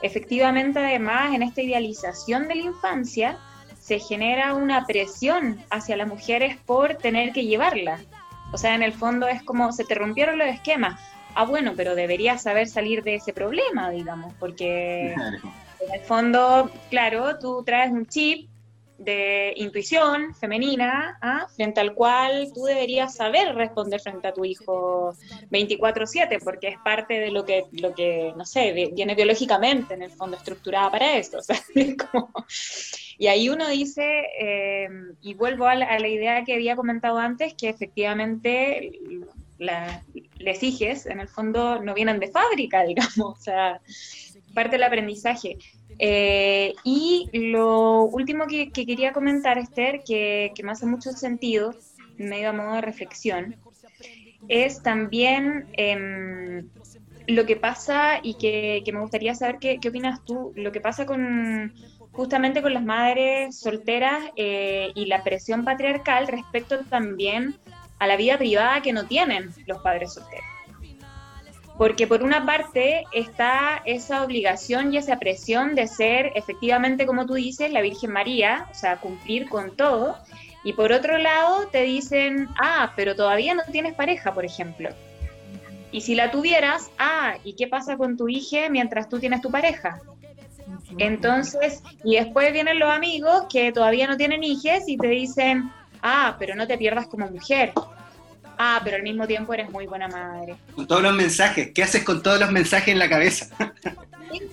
[0.00, 3.38] efectivamente además en esta idealización de la infancia
[3.78, 7.98] se genera una presión hacia las mujeres por tener que llevarla.
[8.52, 11.00] O sea, en el fondo es como se te rompieron los esquemas.
[11.34, 17.38] Ah, bueno, pero deberías saber salir de ese problema, digamos, porque en el fondo, claro,
[17.38, 18.50] tú traes un chip
[19.00, 21.46] de intuición femenina, ¿ah?
[21.56, 25.14] frente al cual tú deberías saber responder frente a tu hijo
[25.50, 30.10] 24/7, porque es parte de lo que, lo que no sé, viene biológicamente en el
[30.10, 31.38] fondo estructurada para eso.
[33.20, 34.02] Y ahí uno dice,
[34.40, 34.88] eh,
[35.20, 38.98] y vuelvo a la, idea que había comentado antes, que efectivamente
[40.40, 43.80] las hijes en el fondo no vienen de fábrica, digamos, o sea,
[44.54, 45.58] parte del aprendizaje.
[45.98, 51.74] Eh, y lo último que, quería comentar, Esther, que, me hace mucho sentido,
[52.16, 53.56] medio a modo de reflexión,
[54.48, 56.68] es también em,
[57.26, 61.06] lo que pasa y que, me gustaría saber qué, qué, opinas tú, lo que pasa
[61.06, 61.74] con
[62.12, 67.56] justamente con las madres solteras eh, y la presión patriarcal respecto también
[68.00, 70.44] a la vida privada que no tienen los padres solteros.
[71.78, 77.34] Porque por una parte está esa obligación y esa presión de ser efectivamente, como tú
[77.34, 80.18] dices, la Virgen María, o sea, cumplir con todo.
[80.62, 84.90] Y por otro lado te dicen, ah, pero todavía no tienes pareja, por ejemplo.
[85.92, 89.50] Y si la tuvieras, ah, ¿y qué pasa con tu hija mientras tú tienes tu
[89.50, 90.00] pareja?
[90.98, 95.70] Entonces, y después vienen los amigos que todavía no tienen hijos y te dicen,
[96.02, 97.72] ah, pero no te pierdas como mujer.
[98.58, 100.56] Ah, pero al mismo tiempo eres muy buena madre.
[100.74, 103.48] Con todos los mensajes, ¿qué haces con todos los mensajes en la cabeza?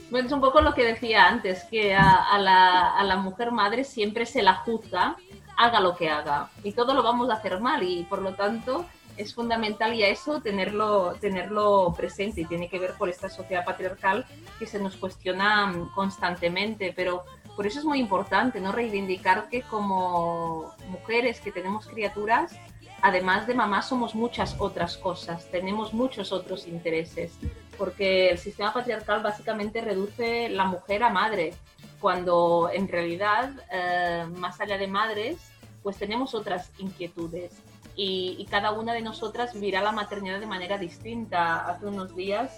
[0.09, 3.83] Bueno, es un poco lo que decía antes, que a, la, a la mujer madre
[3.83, 5.17] siempre se la juzga,
[5.55, 8.85] haga lo que haga, y todo lo vamos a hacer mal, y por lo tanto
[9.17, 13.65] es fundamental y a eso tenerlo, tenerlo presente y tiene que ver por esta sociedad
[13.65, 14.25] patriarcal
[14.59, 17.23] que se nos cuestiona constantemente, pero
[17.57, 22.55] por eso es muy importante no reivindicar que como mujeres que tenemos criaturas,
[23.01, 27.33] además de mamá somos muchas otras cosas, tenemos muchos otros intereses,
[27.75, 31.55] porque el sistema patriarcal básicamente reduce la mujer a madre,
[31.99, 35.37] cuando en realidad, eh, más allá de madres,
[35.81, 37.53] pues tenemos otras inquietudes
[37.95, 41.67] y, cada una de nosotras vivirá la maternidad de manera distinta.
[41.67, 42.51] Hace unos días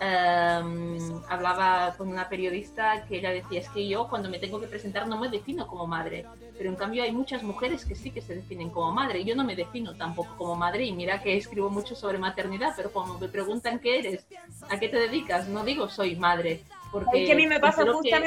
[0.00, 4.66] em, hablaba con una periodista que ella decía, es que yo cuando me tengo que
[4.66, 6.24] presentar no me defino como madre,
[6.56, 9.24] pero en cambio hay muchas mujeres que sí que se definen como madre.
[9.24, 12.90] Yo no me defino tampoco como madre y mira que escribo mucho sobre maternidad, pero
[12.90, 14.26] cuando me preguntan qué eres,
[14.70, 17.84] a qué te dedicas, no digo soy madre, porque a mí me pasa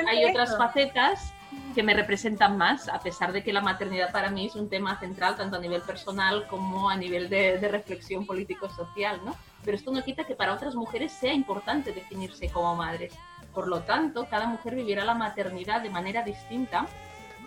[0.07, 1.33] hay otras facetas
[1.73, 4.99] que me representan más, a pesar de que la maternidad para mí es un tema
[4.99, 9.35] central tanto a nivel personal como a nivel de, reflexión político-social, ¿no?
[9.63, 13.13] Pero esto no quita que para otras mujeres sea importante definirse como madres.
[13.53, 16.87] Por lo tanto, cada mujer vivirá la maternidad de manera distinta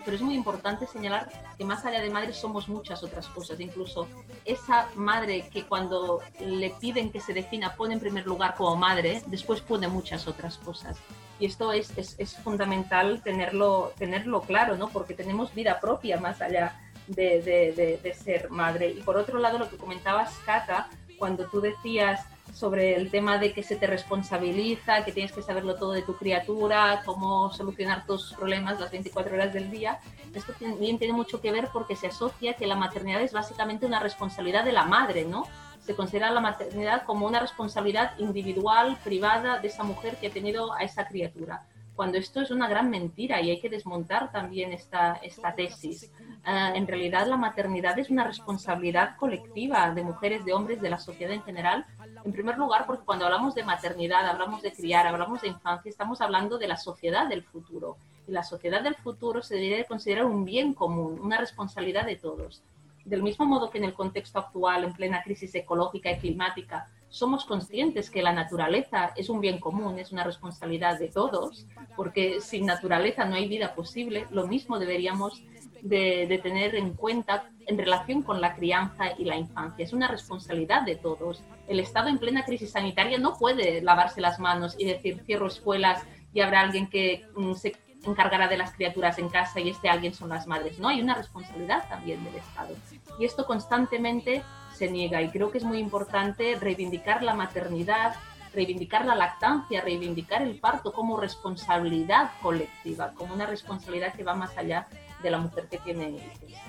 [0.05, 3.59] pero es muy importante señalar que más allá de madre somos muchas otras cosas.
[3.59, 4.07] Incluso
[4.45, 9.23] esa madre que cuando le piden que se defina pone en primer lugar como madre,
[9.25, 10.97] después pone muchas otras cosas.
[11.39, 14.87] Y esto es, es, fundamental tenerlo, tenerlo claro, ¿no?
[14.89, 18.91] Porque tenemos vida propia más allá de, de, de ser madre.
[18.91, 23.53] Y por otro lado, lo que comentabas, Cata, cuando tú decías sobre el tema de
[23.53, 28.33] que se te responsabiliza, que tienes que saberlo todo de tu criatura, cómo solucionar tus
[28.33, 29.99] problemas las 24 horas del día.
[30.33, 33.99] Esto también tiene mucho que ver porque se asocia que la maternidad es básicamente una
[33.99, 35.47] responsabilidad de la madre, ¿no?
[35.81, 40.73] Se considera la maternidad como una responsabilidad individual, privada de esa mujer que ha tenido
[40.73, 41.65] a esa criatura
[41.95, 46.11] cuando esto es una gran mentira y hay que desmontar también esta, esta tesis.
[46.43, 50.99] Ah, en realidad la maternidad es una responsabilidad colectiva de mujeres, de hombres, de la
[50.99, 51.85] sociedad en general,
[52.23, 56.21] en primer lugar, porque cuando hablamos de maternidad, hablamos de criar, hablamos de infancia, estamos
[56.21, 57.97] hablando de la sociedad del futuro.
[58.27, 62.61] Y la sociedad del futuro se debería considerar un bien común, una responsabilidad de todos.
[63.05, 67.45] Del mismo modo que en el contexto actual, en plena crisis ecológica y climática, somos
[67.45, 72.65] conscientes que la naturaleza es un bien común, es una responsabilidad de todos, porque sin
[72.65, 75.41] naturaleza no hay vida posible, lo mismo deberíamos
[75.81, 79.85] de, tener en cuenta en relación con la crianza y la infancia.
[79.85, 81.41] Es una responsabilidad de todos.
[81.69, 86.03] El Estado en plena crisis sanitaria no puede lavarse las manos y decir cierro escuelas
[86.33, 90.13] y habrá alguien que mm, se encargará de las criaturas en casa y este alguien
[90.13, 90.79] son las madres.
[90.79, 92.75] No, hay una responsabilidad también del Estado.
[93.17, 94.43] Y esto constantemente
[94.75, 98.15] se niega y creo que es muy importante reivindicar la maternidad,
[98.53, 104.57] reivindicar la lactancia, reivindicar el parto como responsabilidad colectiva, como una responsabilidad que va más
[104.57, 104.87] allá
[105.21, 106.61] de la mujer que tiene hijos.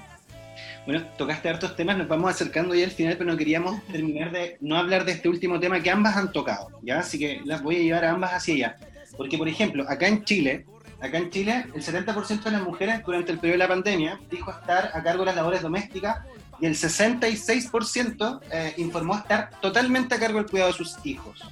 [0.86, 4.56] Bueno, tocaste hartos temas, nos vamos acercando ya al final, pero no queríamos terminar de
[4.60, 7.00] no hablar de este último tema que ambas han tocado, ¿ya?
[7.00, 8.76] Así que las voy a llevar a ambas hacia allá.
[9.16, 10.64] Porque, por ejemplo, acá en Chile,
[11.00, 14.50] acá en Chile, el 70% de las mujeres durante el periodo de la pandemia dijo
[14.50, 16.18] estar a cargo de las labores domésticas
[16.60, 21.42] y el 66% eh, informó estar totalmente a cargo del cuidado de sus hijos.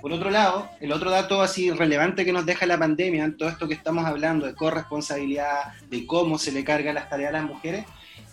[0.00, 3.48] Por otro lado, el otro dato así relevante que nos deja la pandemia, en todo
[3.48, 7.44] esto que estamos hablando de corresponsabilidad, de cómo se le cargan las tareas a las
[7.44, 7.86] mujeres,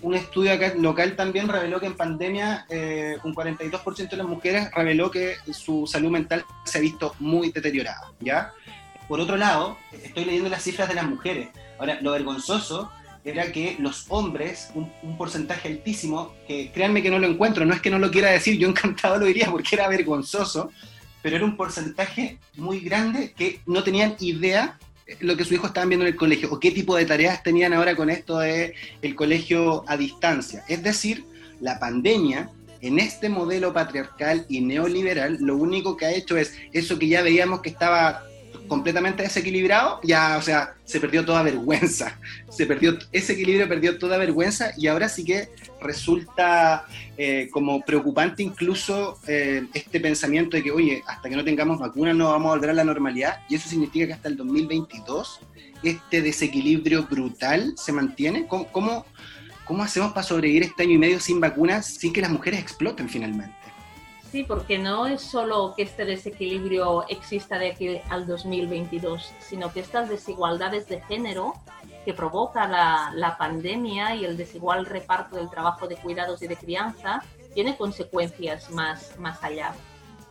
[0.03, 5.09] un estudio local también reveló que en pandemia eh, un 42% de las mujeres reveló
[5.09, 8.51] que su salud mental se ha visto muy deteriorada, ¿ya?
[9.07, 11.49] Por otro lado, estoy leyendo las cifras de las mujeres.
[11.79, 12.91] Ahora, lo vergonzoso
[13.25, 17.81] era que los hombres, un, porcentaje altísimo, que créanme que no lo encuentro, no es
[17.81, 20.71] que no lo quiera decir, yo encantado lo diría porque era vergonzoso,
[21.21, 24.77] pero era un porcentaje muy grande que no tenían idea
[25.19, 27.73] lo que su hijo estaban viendo en el colegio o qué tipo de tareas tenían
[27.73, 30.63] ahora con esto de el colegio a distancia.
[30.67, 31.25] Es decir,
[31.59, 32.49] la pandemia
[32.81, 37.21] en este modelo patriarcal y neoliberal lo único que ha hecho es eso que ya
[37.21, 38.23] veíamos que estaba
[38.67, 42.19] completamente desequilibrado, ya, o sea, se perdió toda vergüenza.
[42.49, 45.49] Se perdió, ese equilibrio perdió toda vergüenza y ahora sí que
[45.81, 46.85] resulta
[47.17, 52.15] eh, como preocupante incluso eh, este pensamiento de que, oye, hasta que no tengamos vacunas
[52.15, 55.39] no vamos a volver a la normalidad y eso significa que hasta el 2022
[55.83, 58.47] este desequilibrio brutal se mantiene.
[58.47, 59.05] ¿Cómo, cómo,
[59.65, 63.09] cómo hacemos para sobrevivir este año y medio sin vacunas sin que las mujeres exploten
[63.09, 63.72] finalmente?
[64.33, 69.79] Sí, porque no es solo que este desequilibrio exista de aquí al 2022, sino que
[69.79, 71.53] estas desigualdades de género
[72.03, 76.55] que provoca la, la, pandemia y el desigual reparto del trabajo de cuidados y de
[76.55, 77.21] crianza
[77.53, 79.75] tiene consecuencias más, más allá.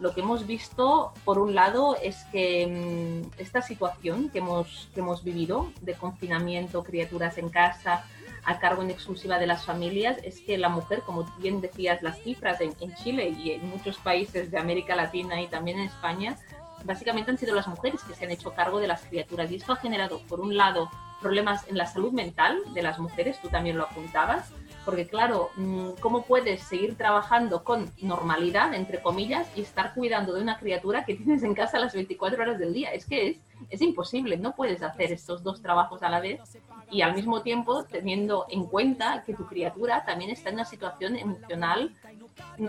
[0.00, 4.98] Lo que hemos visto, por un lado, es que mm, esta situación que hemos, que
[4.98, 8.04] hemos vivido de confinamiento, criaturas en casa,
[8.44, 12.20] a cargo en exclusiva de las familias es que la mujer, como bien decías, las
[12.22, 16.36] cifras en, Chile y en muchos países de América Latina y también en España,
[16.84, 19.50] básicamente han sido las mujeres que se han hecho cargo de las criaturas.
[19.50, 20.90] Y esto ha generado, por un lado,
[21.20, 24.50] problemas en la salud mental de las mujeres, tú también lo apuntabas,
[24.84, 30.42] porque claro, mm, ¿cómo puedes seguir trabajando con normalidad, entre comillas, y estar cuidando de
[30.42, 32.92] una criatura que tienes en casa las 24 horas del día?
[32.92, 33.36] Es que es,
[33.70, 36.40] es imposible, no puedes hacer estos dos trabajos a la vez
[36.90, 41.16] y al mismo tiempo teniendo en cuenta que tu criatura también está en una situación
[41.16, 41.94] emocional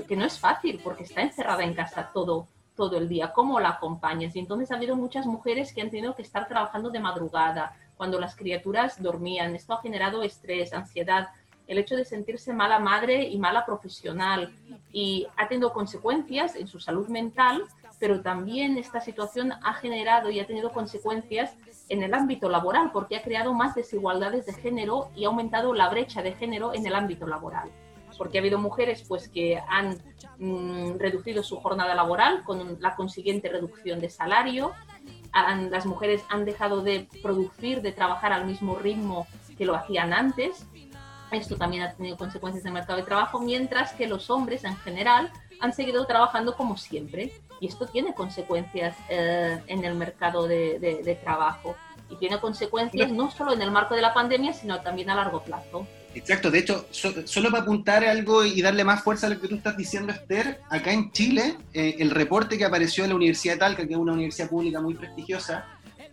[0.08, 3.70] que no es fácil porque está encerrada en casa todo todo el día, cómo la
[3.70, 4.36] acompañas.
[4.36, 8.20] Y entonces ha habido muchas mujeres que han tenido que estar trabajando de madrugada, cuando
[8.20, 9.56] las criaturas dormían.
[9.56, 11.30] Esto ha generado estrés, ansiedad,
[11.68, 14.54] el hecho de sentirse mala madre y mala profesional.
[14.92, 17.64] Y ha tenido consecuencias en su salud mental,
[18.00, 21.56] pero también esta situación ha generado y ha tenido consecuencias
[21.90, 25.90] en el ámbito laboral, porque ha creado más desigualdades de género y ha aumentado la
[25.90, 27.70] brecha de género en el ámbito laboral.
[28.18, 29.98] Porque ha habido mujeres pues, que han
[30.38, 34.72] mm, reducido su jornada laboral con la consiguiente reducción de salario.
[35.34, 39.28] las mujeres han dejado de producir, de trabajar al mismo ritmo
[39.58, 40.68] que lo hacían antes.
[41.32, 44.78] Esto también ha tenido consecuencias en el mercado de trabajo, mientras que los hombres en
[44.78, 51.20] general han seguido trabajando como siempre y esto tiene consecuencias eh, en el mercado de,
[51.24, 51.76] trabajo
[52.10, 55.44] y tiene consecuencias no solo en el marco de la pandemia, sino también a largo
[55.44, 55.88] plazo.
[56.16, 59.56] Exacto, de hecho, solo para apuntar algo y darle más fuerza a lo que tú
[59.56, 63.60] estás diciendo, Esther, acá en Chile, eh, el reporte que apareció en la Universidad de
[63.60, 65.66] Talca, que es una universidad pública muy prestigiosa,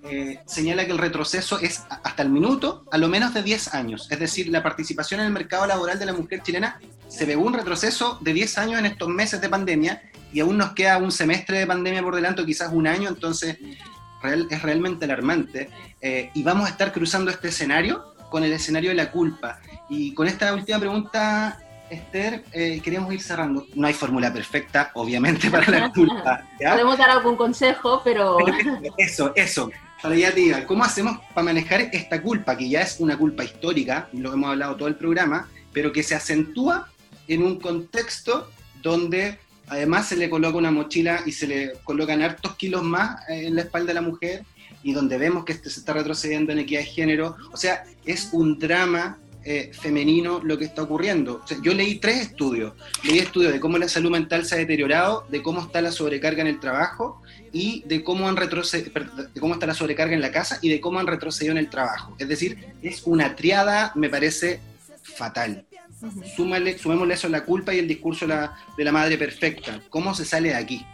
[0.02, 4.08] eh, señala que el retroceso es hasta el minuto a lo menos de 10 años.
[4.10, 7.52] Es decir, la participación en el mercado laboral de la mujer chilena se ve un
[7.52, 11.58] retroceso de 10 años en estos meses de pandemia y aún nos queda un semestre
[11.58, 13.58] de pandemia por delante, o quizás un año, entonces
[14.50, 15.70] es realmente alarmante.
[16.00, 19.60] Eh, y vamos a estar cruzando este escenario con el escenario de la culpa.
[19.88, 21.58] Y con esta última pregunta,
[21.90, 23.66] Esther, eh, queríamos ir cerrando.
[23.74, 26.46] No hay fórmula perfecta, obviamente, para la culpa.
[26.58, 28.38] Podemos dar algún consejo, pero...
[28.96, 29.70] Eso, eso.
[30.00, 33.44] Para ya te diga, ¿cómo hacemos para manejar esta culpa, que ya es una culpa
[33.44, 36.88] histórica, lo hemos hablado todo el programa, pero que se acentúa
[37.28, 38.50] en un contexto
[38.80, 39.38] donde
[39.70, 43.62] además se le coloca una mochila y se le colocan hartos kilos más en la
[43.62, 44.44] espalda de la mujer
[44.82, 47.36] y donde vemos que este se está retrocediendo en equidad de género.
[47.52, 51.42] O sea, es un drama eh, femenino lo que está ocurriendo.
[51.62, 52.74] yo leí tres estudios.
[53.04, 56.42] Leí estudios de cómo la salud mental se ha deteriorado, de cómo está la sobrecarga
[56.42, 60.58] en el trabajo y de cómo, han de cómo está la sobrecarga en la casa
[60.60, 62.14] y de cómo han retrocedido en el trabajo.
[62.18, 64.60] Es decir, es una triada, me parece,
[65.02, 65.64] fatal.
[66.36, 69.80] Súmale, sumémosle eso a la culpa y el discurso de la, de la madre perfecta.
[69.90, 70.86] ¿Cómo se sale de aquí?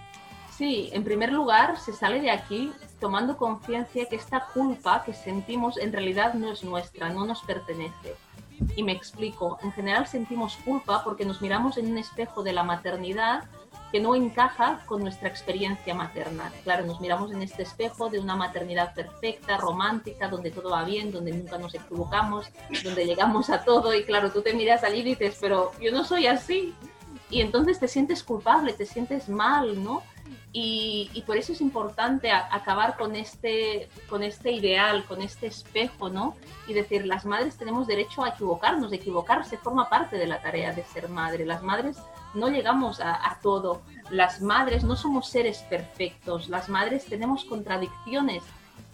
[0.56, 5.76] Sí, en primer lugar, se sale de aquí tomando conciencia que esta culpa que sentimos
[5.76, 8.16] en realidad no es nuestra, no nos pertenece.
[8.74, 12.62] Y me explico, en general sentimos culpa porque nos miramos en un espejo de la
[12.62, 13.44] maternidad
[13.92, 16.52] que no encaja con nuestra experiencia materna.
[16.64, 21.12] Claro, nos miramos en este espejo de una maternidad perfecta, romántica, donde todo va bien,
[21.12, 22.46] donde nunca nos equivocamos,
[22.82, 26.04] donde llegamos a todo y claro, tú te miras allí y dices, pero yo no
[26.04, 26.74] soy así.
[27.28, 30.02] Y entonces te sientes culpable, te sientes mal, ¿no?
[30.52, 36.34] Y, por eso es importante acabar con este, con este ideal, con este espejo, ¿no?
[36.66, 40.82] Y decir, las madres tenemos derecho a equivocarnos, equivocarse forma parte de la tarea de
[40.84, 41.44] ser madre.
[41.44, 41.98] Las madres
[42.32, 43.82] no llegamos a, a todo.
[44.08, 48.42] Las madres no somos seres perfectos, las madres tenemos contradicciones.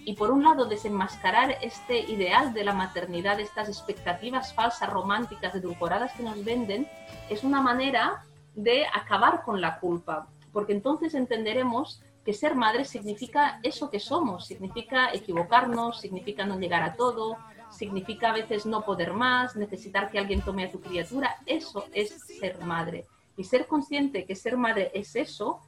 [0.05, 6.12] Y por un lado, desenmascarar este ideal de la maternidad, estas expectativas falsas, románticas, edulcoradas
[6.14, 6.89] que nos venden,
[7.30, 8.24] es una manera
[8.55, 14.46] de acabar con la culpa, porque entonces entenderemos que ser madre significa eso que somos,
[14.46, 17.36] significa equivocarnos, significa no llegar a todo,
[17.70, 22.11] significa a veces no poder más, necesitar que alguien tome a tu criatura, eso es
[22.11, 23.07] ser madre.
[23.36, 25.61] Y ser consciente que ser madre es eso,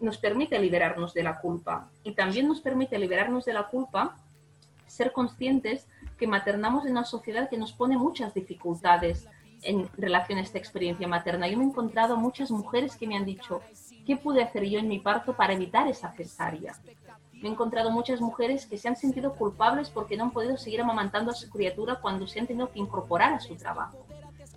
[0.00, 1.90] nos permite liberarnos de la culpa.
[2.04, 4.16] Y también nos permite liberarnos de la culpa
[4.86, 5.86] ser conscientes
[6.16, 9.28] que maternamos en una sociedad que nos pone muchas dificultades
[9.62, 11.48] en relación a esta experiencia materna.
[11.48, 13.60] Yo me he encontrado muchas mujeres que me han dicho,
[14.08, 16.74] ¿Qué pude hacer yo en mi parto para evitar esa cesárea?
[17.34, 20.80] Me he encontrado muchas mujeres que se han sentido culpables porque no han podido seguir
[20.80, 24.06] amamantando a su criatura cuando se han tenido que incorporar a su trabajo.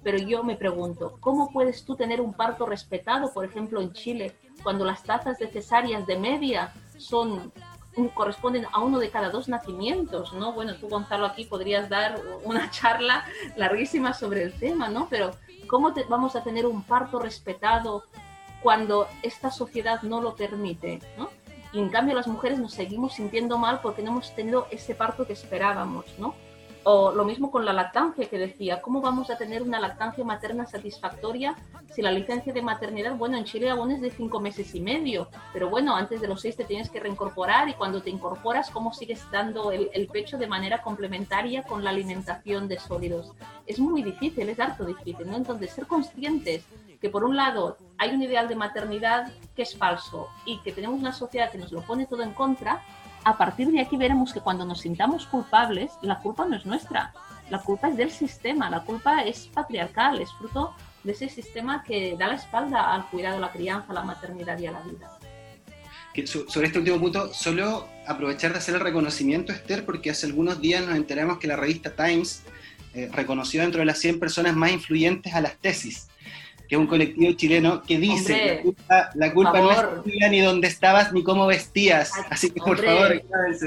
[0.03, 4.37] Pero yo me pregunto, ¿cómo puedes tú tener un parto respetado, por ejemplo, en Chile,
[4.63, 7.51] cuando las tasas de cesáreas de media son
[8.13, 10.53] corresponden a uno de cada dos nacimientos, ¿no?
[10.53, 13.25] Bueno, tú, Gonzalo, aquí podrías dar una charla
[13.57, 15.07] larguísima sobre el tema, ¿no?
[15.09, 15.31] Pero
[15.67, 18.05] ¿cómo vamos a tener un parto respetado
[18.61, 21.29] cuando esta sociedad no lo permite, ¿no?
[21.73, 25.25] Y en cambio las mujeres nos seguimos sintiendo mal porque no hemos tenido ese parto
[25.25, 26.35] que esperábamos, ¿no?
[26.83, 30.65] O lo mismo con la lactancia que decía, ¿cómo vamos a tener una lactancia materna
[30.65, 31.55] satisfactoria
[31.91, 35.27] si la licencia de maternidad, bueno, en Chile aún es de cinco meses y medio,
[35.53, 38.93] pero bueno, antes de los seis te tienes que reincorporar y cuando te incorporas, ¿cómo
[38.93, 43.33] sigues dando el, el pecho de manera complementaria con la alimentación de sólidos?
[43.67, 45.37] Es muy difícil, es harto difícil, ¿no?
[45.37, 46.63] Entonces, ser conscientes
[47.01, 50.99] que por un lado hay un ideal de maternidad que es falso y que tenemos
[50.99, 52.83] una sociedad que nos lo pone todo en contra,
[53.23, 57.11] a partir de aquí veremos que cuando nos sintamos culpables, la culpa no es nuestra,
[57.49, 60.73] la culpa es del sistema, la culpa es patriarcal, es fruto
[61.03, 64.71] de ese sistema que da la espalda al cuidado, la crianza, la maternidad y a
[64.71, 65.19] la vida.
[66.47, 70.85] sobre este último punto, solo aprovechar de hacer el reconocimiento, Esther, porque hace algunos días
[70.85, 72.43] nos enteramos que la revista Times
[72.93, 76.10] eh, reconoció dentro de las 100 personas más influyentes a las tesis
[76.71, 78.63] que es un colectivo chileno que dice,
[79.15, 82.13] la culpa, no es ni dónde estabas ni cómo vestías.
[82.29, 83.21] Así que por favor,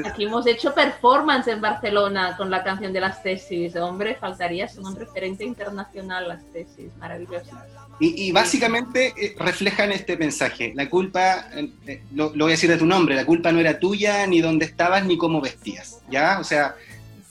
[0.07, 3.77] Aquí hemos hecho performance en Barcelona con la canción de las tesis.
[3.77, 6.97] Hombre, faltaría ser un referente internacional las tesis.
[6.99, 7.53] Maravillosas.
[8.01, 10.73] Y, básicamente eh, reflejan este mensaje.
[10.75, 13.61] La culpa, eh, eh, lo, lo, voy a decir de tu nombre, la culpa no
[13.61, 16.01] era tuya, ni dónde estabas, ni cómo vestías.
[16.11, 16.39] ¿Ya?
[16.41, 16.75] O sea,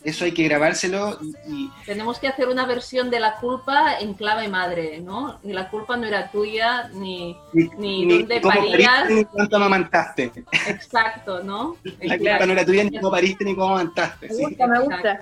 [0.04, 4.48] eso hay que grabárselo y, Tenemos que hacer una versión de la culpa en clave
[4.48, 5.40] madre, ¿no?
[5.44, 7.38] Ni la culpa no era tuya, ni,
[7.78, 9.10] ni, dónde parías.
[9.10, 10.32] ni cuánto amamantaste.
[10.68, 11.78] Exacto, ¿no?
[12.02, 14.28] La culpa no era tuya, ni cómo pariste, ni cómo amamantaste.
[14.28, 15.20] Me gusta, me gusta.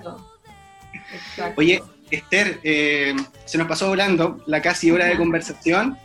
[1.56, 3.14] Oye, Esther, eh,
[3.44, 5.96] se nos pasó volando la casi hora de conversación.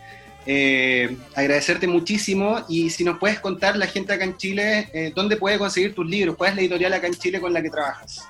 [0.49, 5.35] Eh, agradecerte muchísimo y si nos puedes contar la gente acá en Chile, eh, ¿dónde
[5.35, 6.37] puede conseguir tus libros?
[6.37, 8.25] ¿Cuál es la editorial acá en Chile con la que trabajas?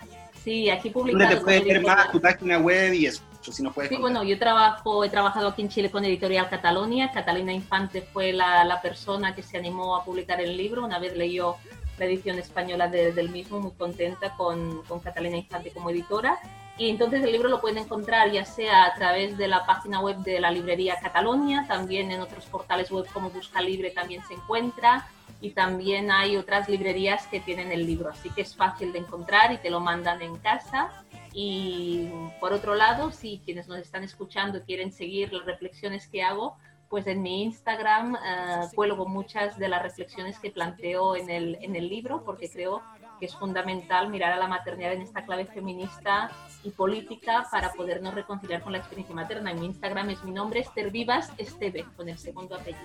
[0.47, 1.25] Sí, aquí publicado.
[1.25, 3.21] ¿Dónde te puedes ver más tu página web y eso?
[3.41, 7.11] Si no puedes sí, bueno, yo trabajo, he trabajado aquí en Chile con Editorial Catalonia.
[7.11, 10.85] Catalina Infante fue la, la, persona que se animó a publicar el libro.
[10.85, 11.57] Una vez leyó
[11.99, 16.39] la edición española del mismo, muy contenta con, con Catalina Infante como editora.
[16.77, 20.15] Y entonces el libro lo pueden encontrar ya sea a través de la página web
[20.19, 25.09] de la librería Catalonia, también en otros portales web como Busca Libre también se encuentra
[25.39, 29.51] y también hay otras librerías que tienen el libro, así que es fácil de encontrar
[29.51, 30.91] y te lo mandan en casa.
[31.33, 32.09] Y
[32.39, 36.57] por otro lado, si quienes nos están escuchando quieren seguir las reflexiones que hago,
[36.89, 41.75] pues en mi Instagram uh, cuelgo muchas de las reflexiones que planteo en el, en
[41.75, 42.81] el libro, porque creo
[43.19, 46.31] que es fundamental mirar a la maternidad en esta clave feminista
[46.63, 49.51] y política para podernos reconciliar con la experiencia materna.
[49.51, 52.81] En mi Instagram es mi nombre, Esther Vivas Esteve, con el segundo apellido.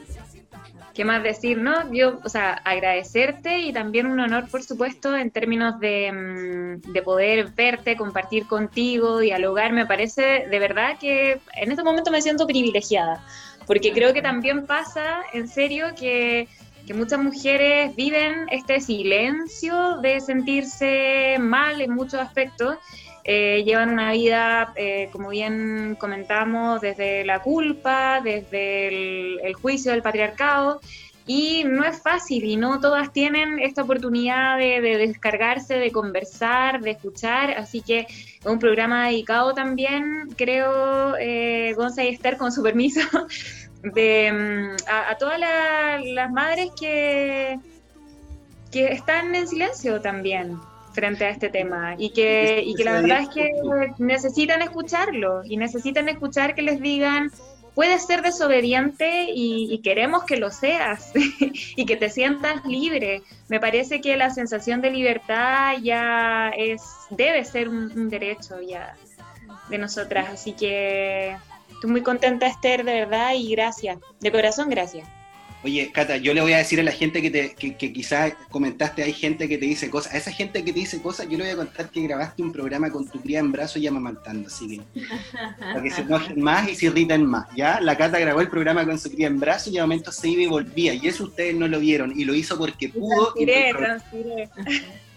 [0.94, 1.92] ¿Qué más decir, no?
[1.92, 7.02] Yo, o sea, agradecerte y también un honor, por supuesto, en términos de, mm, de
[7.02, 9.72] poder verte, compartir contigo, dialogar.
[9.72, 13.24] Me parece de verdad que en este momento me siento privilegiada,
[13.66, 16.48] porque creo que también pasa, en serio, que
[16.92, 22.76] que muchas mujeres viven este silencio de sentirse mal en muchos aspectos.
[23.24, 30.02] Eh, llevan una vida, eh, como bien comentamos, desde la culpa, desde el, juicio del
[30.02, 30.80] patriarcado,
[31.24, 36.90] y no es fácil y no todas tienen esta oportunidad de, descargarse, de conversar, de
[36.90, 42.62] escuchar, así que es un programa dedicado también, creo, eh, Gonza y Esther, con su
[42.62, 43.00] permiso,
[43.82, 47.58] de, mm, a, todas las madres que,
[48.70, 50.58] que están en silencio también
[50.92, 53.50] frente a este tema y que, y que la verdad es que
[53.98, 57.30] necesitan escucharlo y necesitan escuchar que les digan
[57.74, 61.12] puedes ser desobediente y, queremos que lo seas
[61.76, 63.22] y que te sientas libre.
[63.48, 68.94] Me parece que la sensación de libertad ya es debe ser un derecho ya
[69.68, 71.36] de nosotras, así que
[71.82, 73.98] Estoy muy contenta, Esther, de verdad, y gracias.
[74.20, 75.08] De corazón, gracias.
[75.64, 79.02] Oye, Cata, yo le voy a decir a la gente que, te, que, quizás comentaste,
[79.02, 80.14] hay gente que te dice cosas.
[80.14, 82.52] A esa gente que te dice cosas, yo le voy a contar que grabaste un
[82.52, 85.02] programa con tu cría en brazo y amamantando, así que
[85.58, 87.80] para que se enojen más y se irriten más, ¿ya?
[87.80, 90.42] La Cata grabó el programa con su cría en brazo y a momentos se iba
[90.42, 93.34] y volvía, y eso ustedes no lo vieron, y lo hizo porque pudo.
[93.34, 94.48] Transpiré, y transpiré.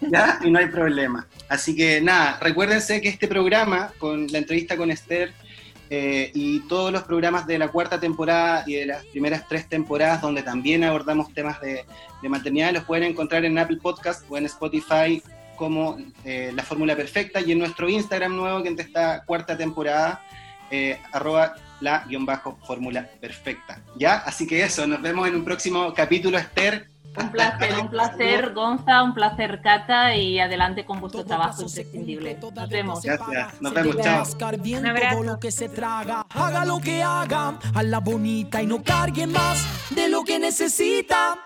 [0.00, 0.40] ¿Ya?
[0.42, 1.28] Y no hay problema.
[1.48, 5.32] Así que nada, recuérdense que este programa, con la entrevista con Esther,
[5.88, 10.20] eh, y todos los programas de la cuarta temporada y de las primeras tres temporadas,
[10.20, 11.84] donde también abordamos temas de,
[12.28, 15.22] maternidad, los pueden encontrar en Apple Podcast o en Spotify
[15.54, 20.22] como eh, La Fórmula Perfecta y en nuestro Instagram nuevo que en esta cuarta temporada,
[20.70, 23.80] eh, arroba la guion bajo fórmula perfecta.
[23.96, 24.16] ¿Ya?
[24.18, 26.88] Así que eso, nos vemos en un próximo capítulo, Esther.
[27.18, 32.38] Un placer, un placer, Gonza, un placer, Cata, y adelante con vuestro trabajo imprescindible.
[32.54, 33.02] Nos vemos.
[33.02, 34.24] Gracias, nos vemos, chao.
[34.78, 35.22] Un abrazo.
[35.22, 39.64] lo que se traga, haga lo que haga, a la bonita y no cargue más
[39.90, 41.38] de lo que necesita.